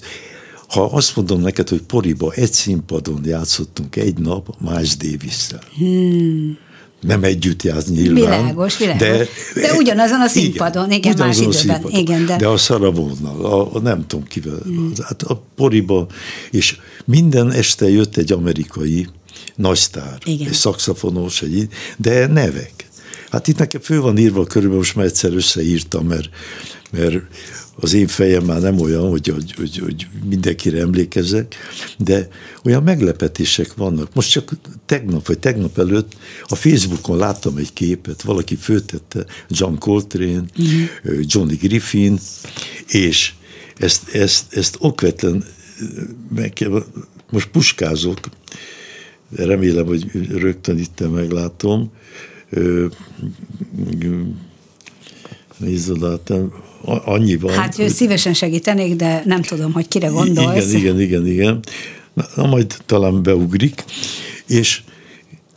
[0.67, 5.47] Ha azt mondom neked, hogy Poriba egy színpadon játszottunk egy nap Miles davis
[5.77, 6.57] hmm.
[7.01, 8.41] nem együtt játszni nyilván.
[8.41, 9.07] Világos, világos.
[9.07, 9.27] De,
[9.61, 11.53] de ugyanazon a színpadon, igen, igen más időben.
[11.53, 11.91] Színpadon.
[11.91, 12.35] Igen, de...
[12.35, 14.91] de a Szaravónnal, a, a nem tudom kivel, mm.
[15.03, 16.07] hát a poriba,
[16.51, 19.07] és minden este jött egy amerikai
[19.55, 20.47] nagysztár, igen.
[20.47, 22.85] egy szakszafonos, egy, de nevek.
[23.29, 26.29] Hát itt nekem fő van írva, körülbelül most már egyszer összeírtam, mert,
[26.91, 27.15] mert
[27.75, 31.55] az én fejem már nem olyan, hogy, hogy, hogy, hogy mindenkire emlékezzek,
[31.97, 32.27] de
[32.63, 34.13] olyan meglepetések vannak.
[34.13, 34.51] Most csak
[34.85, 41.19] tegnap vagy tegnap előtt a Facebookon láttam egy képet, valaki főtette John Coltrane, uh-huh.
[41.21, 42.19] Johnny Griffin,
[42.87, 43.33] és
[43.77, 45.45] ezt, ezt, ezt okvetlen
[46.35, 46.85] meg kell,
[47.29, 48.19] most puskázok,
[49.35, 51.91] remélem, hogy rögtön itt meglátom,
[55.57, 56.03] nézd
[56.85, 57.53] annyiban.
[57.53, 60.73] Hát szívesen segítenék, de nem tudom, hogy kire gondolsz.
[60.73, 61.59] Igen, igen, igen, igen.
[62.13, 63.83] Na, na majd talán beugrik,
[64.47, 64.81] és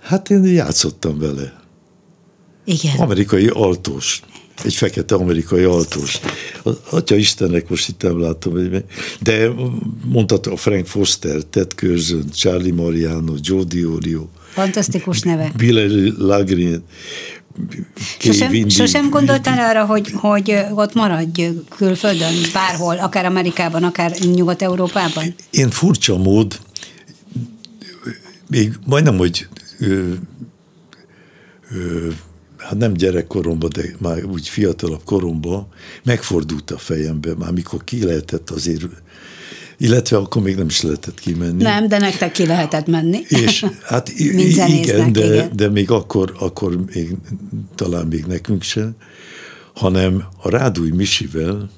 [0.01, 1.61] hát én játszottam vele.
[2.65, 2.97] Igen.
[2.99, 4.23] Amerikai altós.
[4.65, 6.21] Egy fekete amerikai altós.
[6.91, 8.55] Atya Istennek most itt nem látom,
[9.21, 9.49] de
[10.05, 14.27] mondható a Frank Foster, Ted Curzon, Charlie Mariano, Joe Diorio.
[14.53, 15.53] Fantasztikus neve.
[15.57, 16.83] Bill Lagrin,
[18.19, 21.47] Sosem, sosem gondoltál arra, hogy, hogy ott maradj
[21.77, 25.35] külföldön, bárhol, akár Amerikában, akár Nyugat-Európában?
[25.51, 26.59] Én furcsa mód,
[28.49, 29.47] még majdnem, hogy
[29.79, 30.13] ö,
[31.71, 32.09] ö,
[32.69, 35.67] hát nem gyerekkoromban, de már úgy fiatalabb koromban
[36.03, 38.85] megfordult a fejembe, már mikor ki lehetett azért
[39.81, 41.63] illetve akkor még nem is lehetett kimenni.
[41.63, 43.21] Nem, de nektek ki lehetett menni.
[43.29, 47.15] És hát igen, de, igen, de még akkor, akkor még,
[47.75, 48.95] talán még nekünk sem,
[49.75, 51.71] hanem a Rádúj Misivel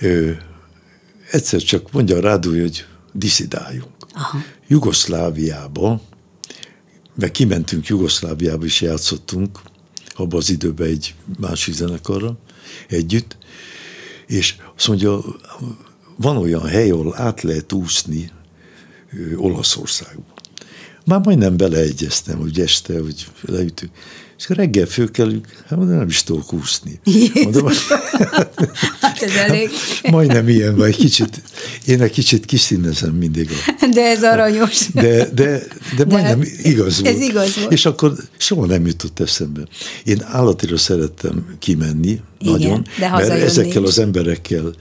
[0.00, 0.30] ö,
[1.30, 3.90] egyszer csak mondja a Rádúj, hogy diszidáljunk.
[4.14, 4.38] Aha.
[4.68, 6.00] Jugoszláviába,
[7.18, 9.60] meg kimentünk Jugoszláviába is játszottunk,
[10.14, 12.38] abban az időben egy másik zenekarra
[12.88, 13.36] együtt,
[14.26, 15.24] és azt mondja,
[16.16, 18.30] van olyan hely, ahol át lehet úszni
[19.36, 20.34] Olaszországba.
[21.04, 23.92] Már majdnem beleegyeztem, hogy este, hogy leütünk.
[24.38, 27.00] És reggel fölkelünk, hát mondom, nem is tudok úszni.
[27.44, 27.68] Mondom,
[29.22, 29.70] ez elég.
[30.10, 31.42] Majdnem ilyen, vagy kicsit,
[31.86, 33.50] én egy kicsit kiszínezem mindig.
[33.66, 34.86] A, de ez aranyos.
[34.92, 35.62] De, de,
[35.96, 37.14] de majdnem de igaz volt.
[37.14, 37.72] Ez igaz volt.
[37.72, 39.60] És akkor soha nem jutott eszembe.
[40.04, 43.88] Én állatira szerettem kimenni, Igen, nagyon, de mert ezekkel is.
[43.88, 44.72] az emberekkel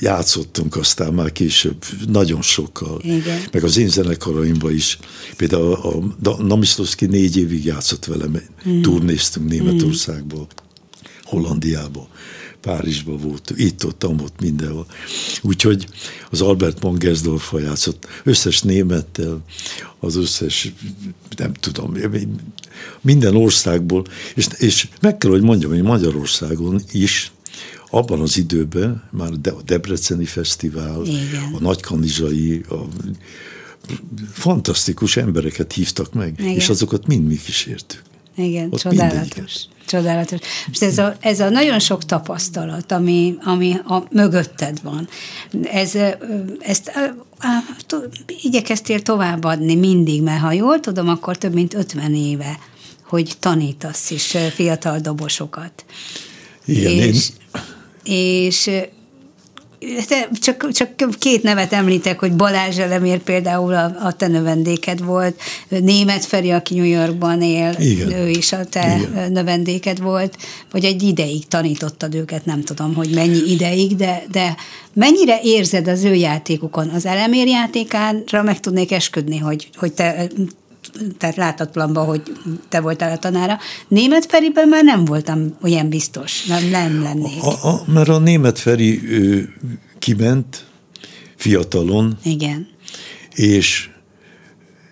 [0.00, 3.00] játszottunk aztán már később nagyon sokkal.
[3.02, 3.40] Igen.
[3.52, 4.98] Meg az én zenekaraimban is.
[5.36, 8.80] Például a, a Namiszlowski négy évig játszott velem, mm.
[8.82, 10.64] turnéztünk Németországból, mm.
[11.24, 12.08] Hollandiából.
[12.66, 14.86] Párizsba volt, itt ott, ott, mindenhol.
[15.42, 15.88] Úgyhogy
[16.30, 19.44] az Albert Mangersdorf játszott összes némettel,
[19.98, 20.72] az összes,
[21.36, 21.96] nem tudom,
[23.00, 24.04] minden országból,
[24.34, 27.32] és, és meg kell, hogy mondjam, hogy Magyarországon is
[27.90, 31.52] abban az időben már a Debreceni Fesztivál, Igen.
[31.52, 32.86] a Nagykanizsai, a
[34.32, 36.54] fantasztikus embereket hívtak meg, Igen.
[36.54, 38.02] és azokat mind mi kísértük.
[38.36, 39.54] Igen, Ott csodálatos.
[39.86, 40.38] Csodálatos.
[40.66, 45.08] Most ez a, ez a nagyon sok tapasztalat, ami, ami a mögötted van,
[45.62, 45.94] ez,
[46.58, 46.92] ezt
[48.42, 52.58] igyekeztél továbbadni mindig, mert ha jól tudom, akkor több mint 50 éve,
[53.02, 55.84] hogy tanítasz is fiatal dobosokat.
[56.64, 57.28] Igen, és,
[58.02, 58.70] én és
[60.40, 66.24] csak, csak két nevet említek, hogy Balázs Elemér például a, a te növendéked volt, Német
[66.24, 68.12] Feri, aki New Yorkban él, Igen.
[68.12, 69.32] ő is a te Igen.
[69.32, 70.36] növendéked volt,
[70.70, 74.56] vagy egy ideig tanítottad őket, nem tudom, hogy mennyi ideig, de, de
[74.92, 76.88] mennyire érzed az ő játékukon?
[76.88, 80.28] Az Elemér játékára meg tudnék esküdni, hogy, hogy te
[81.18, 82.22] tehát láthatatlanban, hogy
[82.68, 83.58] te voltál a tanára.
[83.88, 87.42] Német Feriben már nem voltam olyan biztos, nem, nem lennék.
[87.42, 89.54] A, a, mert a német Feri ő,
[89.98, 90.64] kiment
[91.36, 92.18] fiatalon.
[92.22, 92.68] Igen.
[93.34, 93.90] És,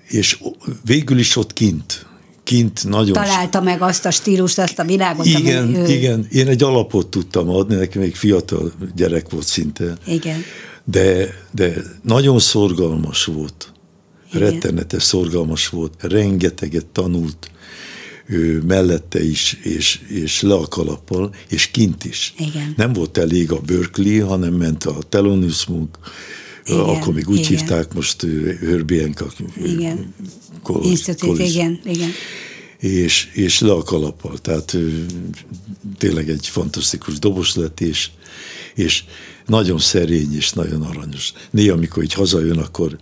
[0.09, 0.39] és
[0.85, 2.07] végül is ott kint
[2.45, 3.13] kint nagyon...
[3.13, 5.87] Találta meg azt a stílust, azt a világot, Igen, ami ő...
[5.87, 6.27] igen.
[6.33, 9.97] Én egy alapot tudtam adni, neki még fiatal gyerek volt szinte.
[10.07, 10.43] Igen.
[10.85, 11.73] De, de
[12.03, 13.74] nagyon szorgalmas volt
[14.35, 17.51] rettenetes szorgalmas volt, rengeteget tanult
[18.27, 22.35] ő mellette is, és, és le a kalappal, és kint is.
[22.39, 22.75] Igen.
[22.77, 25.99] Nem volt elég a Berkeley, hanem ment a Thelonious Monk,
[26.65, 27.49] igen, akkor még úgy igen.
[27.49, 28.23] hívták most
[28.61, 29.27] Hörbienka
[29.57, 30.09] igen.
[31.39, 32.11] igen, igen.
[32.79, 34.77] És, és le a kalappal, tehát
[35.99, 38.11] tényleg egy fantasztikus dobos lett, és,
[38.75, 39.05] és
[39.47, 41.33] nagyon szerény és nagyon aranyos.
[41.51, 42.99] Néha, amikor így hazajön, akkor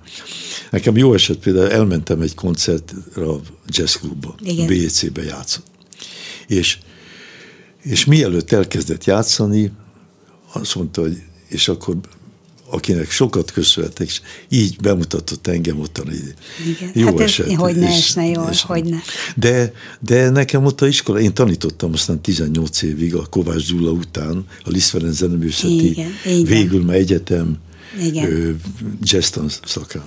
[0.71, 4.35] nekem jó eset például elmentem egy koncertre a jazzklubba,
[4.67, 5.67] BC-be játszott.
[6.47, 6.79] És,
[7.83, 9.73] és mielőtt elkezdett játszani,
[10.53, 11.97] azt mondta, hogy és akkor
[12.73, 16.05] akinek sokat köszönhetek, és így bemutatott engem ott a
[16.95, 17.47] jó hát eset.
[17.47, 18.99] Ez, hogy ne esne jól, és, hogy ne.
[19.37, 24.45] De, de nekem ott a iskola, én tanítottam aztán 18 évig a Kovács Gyula után,
[24.65, 26.05] a Liszt Ferenc Zeneművészeti,
[26.45, 27.59] végül már egyetem
[28.01, 28.61] igen.
[29.03, 30.05] jazz szakán.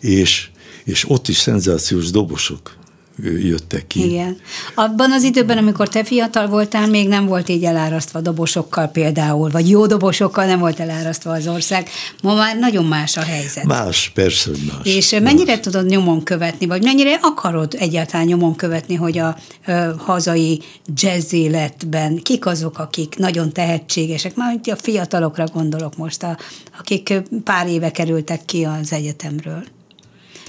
[0.00, 0.48] És,
[0.84, 2.76] és ott is szenzációs dobosok
[3.22, 4.04] jöttek ki.
[4.04, 4.36] Igen.
[4.74, 9.70] Abban az időben, amikor te fiatal voltál, még nem volt így elárasztva dobosokkal például, vagy
[9.70, 11.88] jó dobosokkal nem volt elárasztva az ország.
[12.22, 13.64] Ma már nagyon más a helyzet.
[13.64, 14.94] Más, persze, hogy más.
[14.94, 15.20] És más.
[15.20, 19.26] mennyire tudod nyomon követni, vagy mennyire akarod egyáltalán nyomon követni, hogy a,
[19.66, 20.62] a hazai
[20.94, 26.38] jazz életben kik azok, akik nagyon tehetségesek, már a fiatalokra gondolok most, a,
[26.78, 27.14] akik
[27.44, 29.64] pár éve kerültek ki az egyetemről.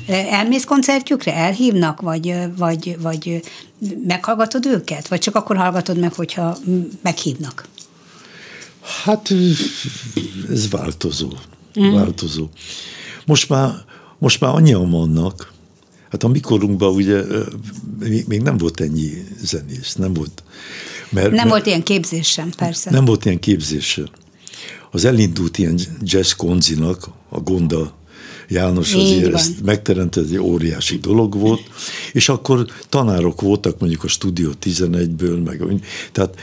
[0.07, 3.41] Elmész koncertjükre, elhívnak, vagy, vagy, vagy
[4.07, 5.07] meghallgatod őket?
[5.07, 6.57] Vagy csak akkor hallgatod meg, hogyha
[7.01, 7.67] meghívnak?
[9.03, 9.33] Hát
[10.49, 11.31] ez változó.
[11.79, 11.93] Mm.
[11.93, 12.49] Változó.
[13.25, 13.71] Most már,
[14.17, 15.53] most már annyian vannak,
[16.11, 17.23] hát a mikorunkban ugye
[18.27, 20.43] még nem volt ennyi zenész, nem volt.
[21.09, 22.91] Mert, nem mert, volt ilyen képzés sem, persze.
[22.91, 24.07] Nem volt ilyen képzés sem.
[24.91, 27.96] Az elindult ilyen jazz konzinak, a Gonda
[28.49, 31.61] János azért Így ezt megteremtett, egy óriási dolog volt,
[32.13, 35.61] és akkor tanárok voltak mondjuk a Studio 11-ből, meg
[36.11, 36.35] tehát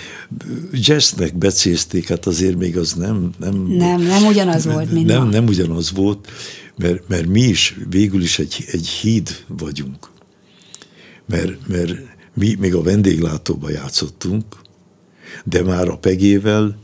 [0.72, 3.30] jazznek becézték, hát azért még az nem...
[3.38, 6.28] Nem, nem, nem ugyanaz volt, mint nem, nem ugyanaz volt,
[6.76, 10.10] mert, mert mi is végül is egy, egy híd vagyunk.
[11.26, 11.92] Mert, mert
[12.34, 14.44] mi még a vendéglátóba játszottunk,
[15.44, 16.78] de már a Pegével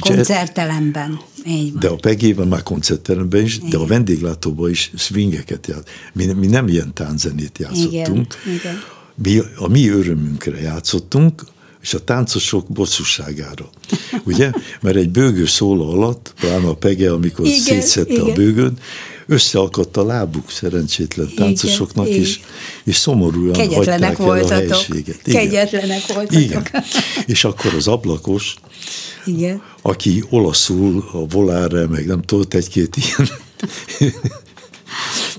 [0.00, 1.20] Koncertteremben.
[1.46, 1.80] Így van.
[1.80, 3.70] De a pegében már koncertteremben is, igen.
[3.70, 5.88] de a vendéglátóban is swingeket ját.
[6.12, 8.34] Mi, mi nem ilyen tánzenét játszottunk.
[8.44, 8.82] Igen, igen.
[9.22, 11.42] Mi a mi örömünkre játszottunk,
[11.82, 13.68] és a táncosok bosszúságára.
[14.24, 14.50] Ugye?
[14.80, 18.24] Mert egy bőgő szóló alatt, pláne a pege, amikor igen, szétszette igen.
[18.24, 18.78] a bőgőn,
[19.26, 22.40] összeakadt a lábuk szerencsétlen táncosoknak, igen, is,
[22.84, 24.50] és szomorúan hagyták voltatok.
[24.50, 25.20] el a helységet.
[25.26, 25.40] Igen.
[25.40, 26.40] Kegyetlenek voltatok.
[26.40, 26.66] Igen.
[27.26, 28.54] És akkor az ablakos,
[29.24, 29.62] Igen.
[29.88, 33.28] Aki olaszul a volára, meg nem tudott egy-két ilyen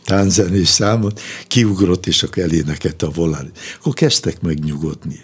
[0.03, 3.51] tánzenés számot, kiugrott, és akkor elénekelte a volár.
[3.79, 5.19] Akkor kezdtek megnyugodni.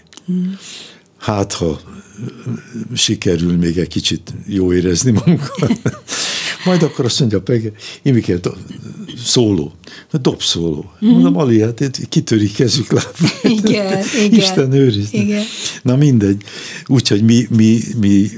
[1.19, 1.79] Hát, ha
[2.95, 5.79] sikerül még egy kicsit jó érezni magunkat.
[6.65, 7.43] Majd akkor azt mondja
[8.01, 8.39] Imike,
[9.17, 9.73] szóló,
[10.21, 10.91] dob szóló.
[11.05, 11.13] Mm-hmm.
[11.13, 13.43] Mondom, Ali, hát itt kitöri kezük lábát.
[13.43, 14.39] Igen, igen.
[14.39, 15.13] Isten őrizd.
[15.13, 15.43] Igen.
[15.81, 16.43] Na mindegy.
[16.87, 18.29] Úgyhogy mi, mi, mi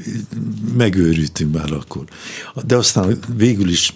[0.78, 2.04] megőrültünk már akkor.
[2.66, 3.94] De aztán végül is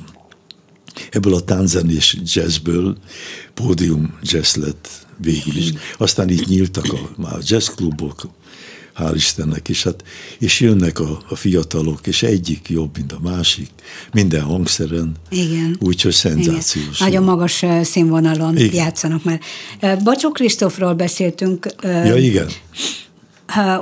[1.11, 2.97] ebből a tánzenés jazzből
[3.53, 4.89] pódium jazz lett
[5.21, 5.73] végül is.
[5.97, 8.21] Aztán itt nyíltak a, már jazzklubok,
[8.99, 10.03] hál' Istennek, és, hát,
[10.39, 13.69] és jönnek a, a fiatalok, és egyik jobb, mint a másik,
[14.13, 15.77] minden hangszeren, Igen.
[15.79, 16.99] úgyhogy szenzációs.
[16.99, 17.09] Igen.
[17.09, 18.73] Nagyon magas színvonalon igen.
[18.73, 19.39] játszanak már.
[20.03, 21.67] Bacsó Kristófról beszéltünk.
[21.83, 22.47] Ja, igen.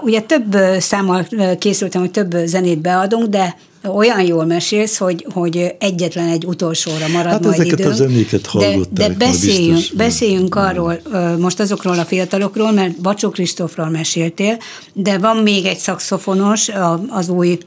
[0.01, 1.27] Ugye több számmal
[1.59, 7.31] készültem, hogy több zenét beadunk, de olyan jól mesélsz, hogy, hogy egyetlen egy utolsóra marad
[7.31, 7.91] hát majd ezeket időnk.
[7.91, 10.65] a zenéket De, de beszéljünk, biztos, beszéljünk nem.
[10.65, 10.99] arról,
[11.39, 14.57] most azokról a fiatalokról, mert Bacsó Kristófról meséltél,
[14.93, 16.69] de van még egy szakszofonos,
[17.09, 17.57] az új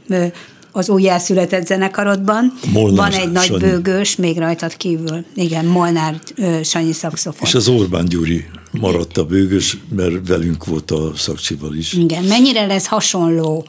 [0.73, 2.53] az újjászületett zenekarodban.
[2.73, 3.59] Molnár Van egy nagy Sanyi.
[3.59, 5.25] bőgős, még rajtad kívül.
[5.35, 6.21] Igen, Molnár
[6.63, 7.49] Sanyi szakszofon.
[7.49, 11.93] És az Orbán Gyuri maradt a bőgős, mert velünk volt a szakcsival is.
[11.93, 13.67] Igen, mennyire lesz hasonló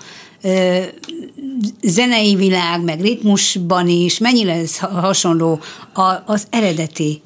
[1.83, 5.59] zenei világ, meg ritmusban is, mennyire ez hasonló
[6.25, 7.21] az eredeti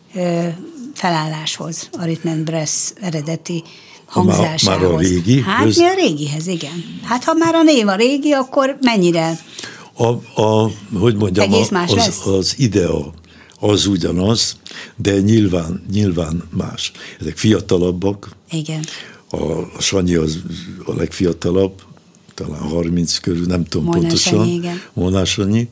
[0.93, 3.63] felálláshoz, a Rhythm and Brass eredeti
[4.05, 4.63] hangzásához.
[4.63, 5.41] Már, már a régi?
[5.41, 5.77] Hát ez...
[5.77, 6.99] mi a régihez, igen.
[7.03, 9.39] Hát ha már a név a régi, akkor mennyire?
[9.97, 12.25] A, a hogy mondjam, Egész más az, lesz?
[12.25, 13.13] az idea
[13.59, 14.57] az ugyanaz,
[14.95, 16.91] de nyilván, nyilván más.
[17.19, 18.29] Ezek fiatalabbak.
[18.51, 18.85] Igen.
[19.29, 19.41] A,
[19.77, 20.37] a Sanyi az
[20.85, 21.81] a legfiatalabb,
[22.35, 24.39] talán 30 körül, nem tudom Molnás pontosan.
[24.39, 24.81] Annyi, igen.
[24.93, 25.69] Molnás annyi.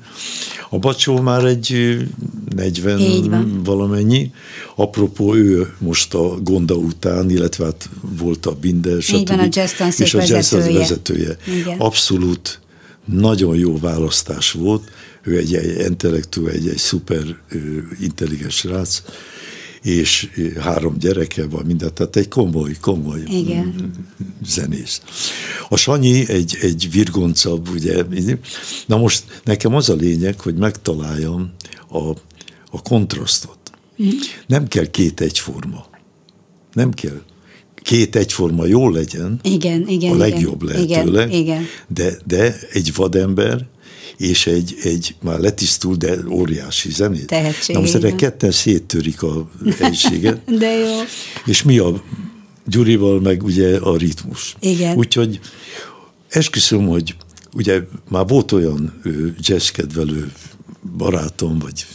[0.70, 1.97] A Bacsó már egy
[2.55, 4.32] 40 valamennyi.
[4.76, 9.28] Apropó, ő most a Gonda után, illetve hát volt a Binder, stb.
[9.28, 10.78] van, a jazz és a jazz vezetője.
[10.78, 11.38] vezetője.
[11.47, 11.80] Igen.
[11.80, 12.59] Abszolút
[13.05, 14.91] nagyon jó választás volt.
[15.22, 17.38] Ő egy, egy intellektu, egy, egy szuper
[17.99, 19.01] intelligens srác,
[19.84, 20.29] és
[20.59, 23.91] három gyereke van, mindent, tehát egy komoly, komoly Igen.
[24.45, 25.01] zenész.
[25.69, 28.03] A Sanyi egy, egy virgoncabb, ugye,
[28.86, 31.51] na most nekem az a lényeg, hogy megtaláljam
[31.89, 32.09] a,
[32.71, 33.57] a kontrasztot.
[34.03, 34.07] Mm.
[34.47, 35.86] Nem kell két egyforma.
[36.73, 37.21] Nem kell
[37.75, 41.63] két egyforma jó legyen, igen, igen, a legjobb igen, lehetőleg, igen, igen.
[41.88, 43.67] De, de egy vadember
[44.18, 47.28] és egy, egy már letisztul, de óriási zenét.
[47.28, 49.49] Tehetség, Na most erre ketten széttörik a
[49.80, 50.43] egységet.
[50.59, 50.99] de jó.
[51.45, 52.03] És mi a
[52.66, 54.55] Gyurival meg ugye a ritmus.
[54.59, 54.97] Igen.
[54.97, 55.39] Úgyhogy
[56.30, 57.16] esküszöm, hogy
[57.53, 59.01] ugye már volt olyan
[59.39, 60.32] jazzkedvelő
[60.97, 61.86] barátom, vagy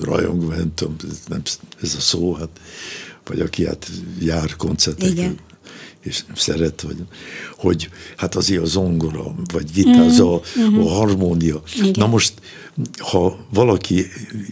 [0.00, 0.96] rajongó, nem tudom,
[1.28, 1.42] nem,
[1.82, 2.60] ez a szó, hát,
[3.24, 5.34] vagy aki hát jár koncertekre,
[6.04, 6.96] és szeret, vagy,
[7.56, 10.80] hogy hát azért a zongora, vagy gitár, mm, a, mm-hmm.
[10.80, 11.62] a harmónia.
[11.76, 11.92] Igen.
[11.96, 12.32] Na most,
[12.98, 14.06] ha valaki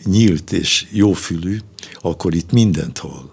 [0.05, 1.59] nyílt és jófülű,
[2.01, 3.31] akkor itt mindent hall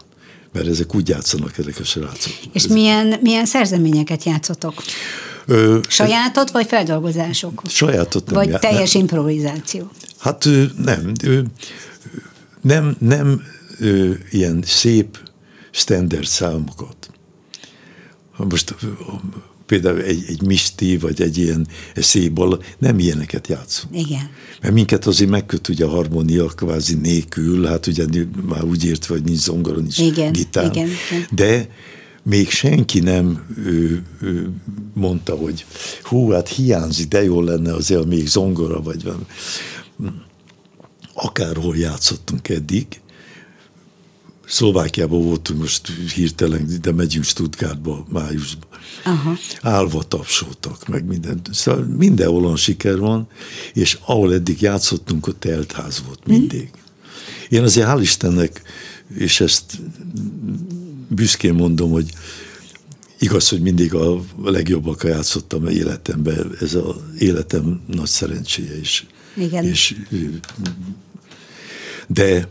[0.51, 2.33] mert ezek úgy játszanak ezek a srácok.
[2.53, 4.83] És milyen, milyen szerzeményeket játszotok?
[5.45, 7.61] Ö, Sajátot, vagy feldolgozások?
[7.67, 8.35] Sajátot nem.
[8.35, 9.01] Vagy teljes nem.
[9.01, 9.89] improvizáció?
[10.17, 10.47] Hát
[10.83, 11.11] nem.
[12.61, 13.41] Nem, nem
[14.31, 15.17] ilyen szép
[15.71, 17.09] standard számokat.
[18.47, 18.75] Most
[19.65, 23.97] például egy, egy misti, vagy egy ilyen széból, nem ilyeneket játszunk.
[23.97, 24.29] Igen.
[24.61, 28.05] Mert minket azért megköt ugye a harmónia kvázi nélkül, hát ugye
[28.45, 30.65] már úgy értve, hogy nincs zongora, nincs igen, gitár.
[30.65, 31.27] Igen, igen.
[31.31, 31.69] De
[32.23, 34.49] még senki nem ő, ő
[34.93, 35.65] mondta, hogy
[36.03, 39.11] hú, hát hiányzik, de jó lenne azért még zongora, vagy
[41.13, 42.87] akárhol játszottunk eddig,
[44.49, 48.69] Szlovákiában voltunk most hirtelen, de megyünk Stuttgartba májusban.
[49.03, 49.37] Aha.
[49.61, 51.41] Állva tapsoltak, meg minden.
[51.51, 53.27] Szóval mindenhol olyan siker van,
[53.73, 56.69] és ahol eddig játszottunk, ott teltház volt mindig.
[56.77, 57.57] Mm.
[57.57, 58.61] Én azért hál' Istennek,
[59.17, 59.79] és ezt
[61.07, 62.11] büszkén mondom, hogy
[63.19, 69.05] igaz, hogy mindig a legjobbak játszottam életemben, ez az életem nagy szerencséje is.
[69.35, 69.63] Igen.
[69.63, 69.95] És,
[72.07, 72.49] de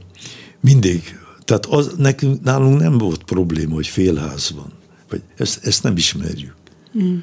[0.60, 1.18] mindig
[1.48, 4.72] tehát az, nekünk, nálunk nem volt probléma, hogy félház van.
[5.10, 6.54] Vagy ezt, ezt nem ismerjük.
[7.02, 7.16] Mm.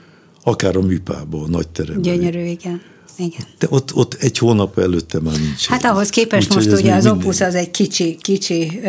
[0.44, 2.02] Akár a műpában, a nagy teremben.
[2.02, 2.82] Gyönyörű, igen.
[3.18, 3.46] Igen.
[3.60, 5.66] De ott, ott egy hónap előtte már nincs.
[5.66, 8.82] Hát ahhoz képest most ugye az Opus az egy kicsi, kicsi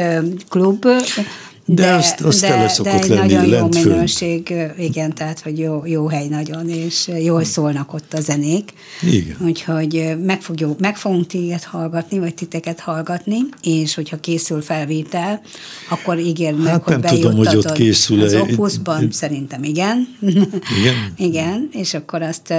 [0.49, 0.87] klub,
[1.69, 5.59] de, de azt, azt de, tele szokott de lenni nagyon jó minőség, igen, tehát hogy
[5.59, 8.73] jó, jó hely nagyon, és jól szólnak ott a zenék.
[9.03, 9.37] Igen.
[9.41, 15.41] Úgyhogy meg, fogjuk, meg fogunk téged hallgatni, vagy titeket hallgatni, és hogyha készül felvétel,
[15.89, 19.13] akkor ígérd meg, hát hogy nem tudom, hogy ott készül az Opusban, egy...
[19.13, 20.17] szerintem igen.
[20.21, 21.13] Igen?
[21.29, 22.55] igen, és akkor azt,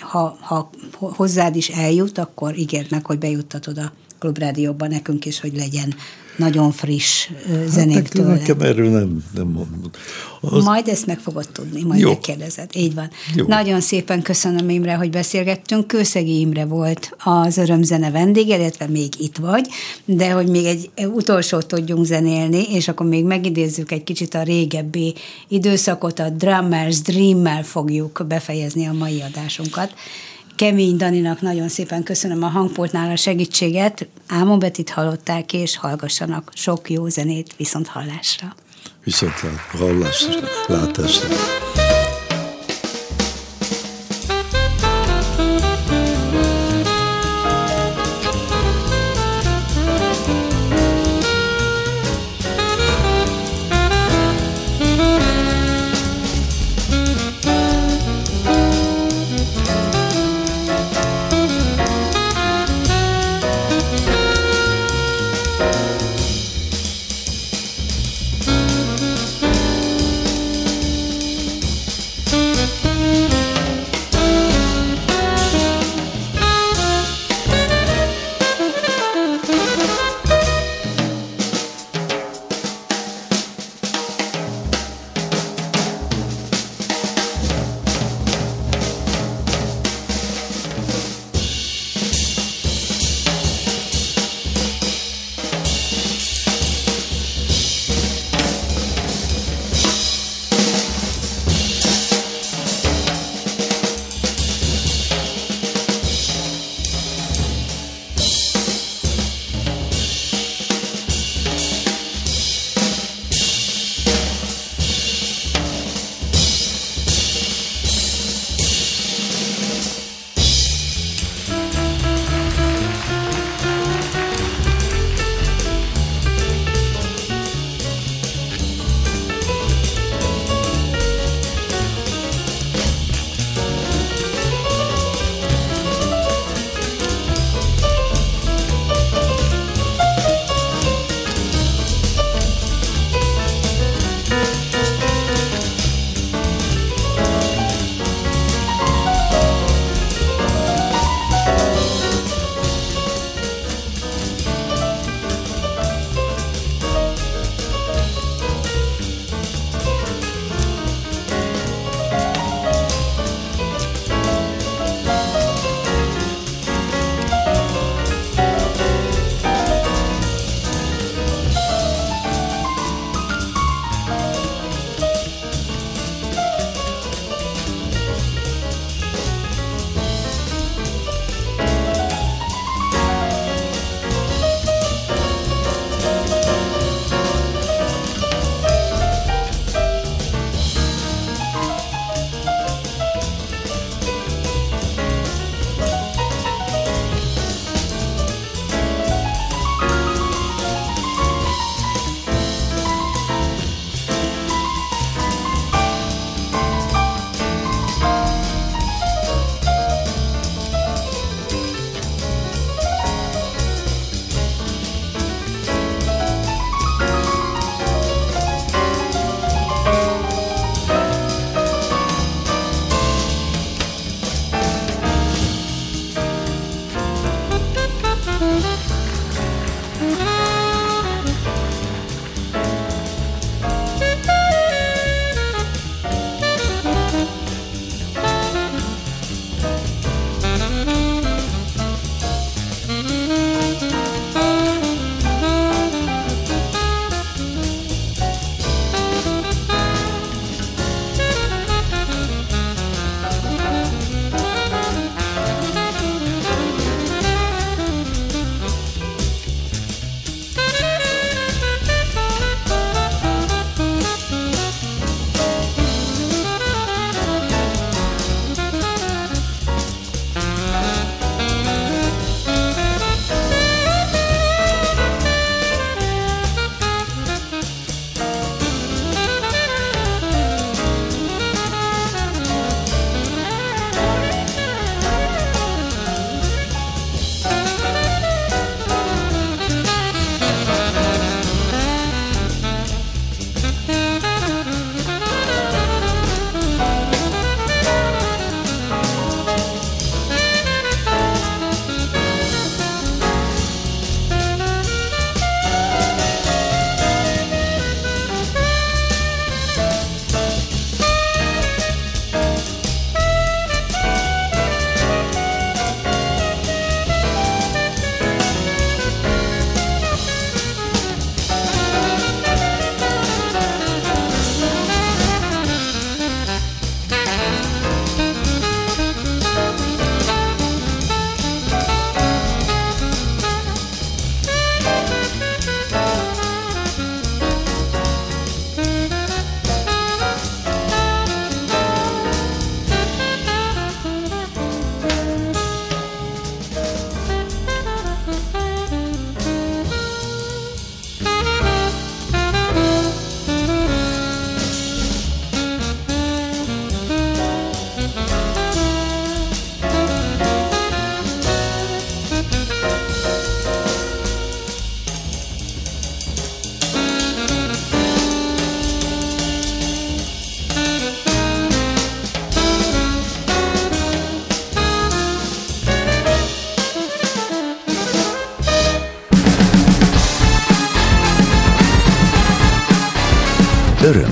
[0.00, 5.56] ha, ha hozzád is eljut, akkor ígérd meg, hogy bejuttatod a klubrádióban nekünk is, hogy
[5.56, 5.94] legyen
[6.40, 7.28] nagyon friss
[7.74, 8.28] hát, tőle.
[8.28, 9.90] Nekem erről nem, nem mondom.
[10.40, 10.64] Az...
[10.64, 12.08] Majd ezt meg fogod tudni, majd Jó.
[12.08, 12.70] megkérdezed.
[12.74, 13.10] Így van.
[13.34, 13.46] Jó.
[13.46, 15.86] Nagyon szépen köszönöm Imre, hogy beszélgettünk.
[15.86, 19.68] Kőszegi Imre volt az örömzene vendége, illetve még itt vagy,
[20.04, 25.14] de hogy még egy utolsót tudjunk zenélni, és akkor még megidézzük egy kicsit a régebbi
[25.48, 29.94] időszakot, a Drummers Dream-mel fogjuk befejezni a mai adásunkat.
[30.60, 34.08] Kemény Daninak nagyon szépen köszönöm a hangpultnál a segítséget.
[34.28, 34.58] Ámon
[34.90, 38.54] hallották, és hallgassanak sok jó zenét viszont hallásra.
[39.04, 39.34] Viszont
[39.70, 41.28] hallásra, látásra.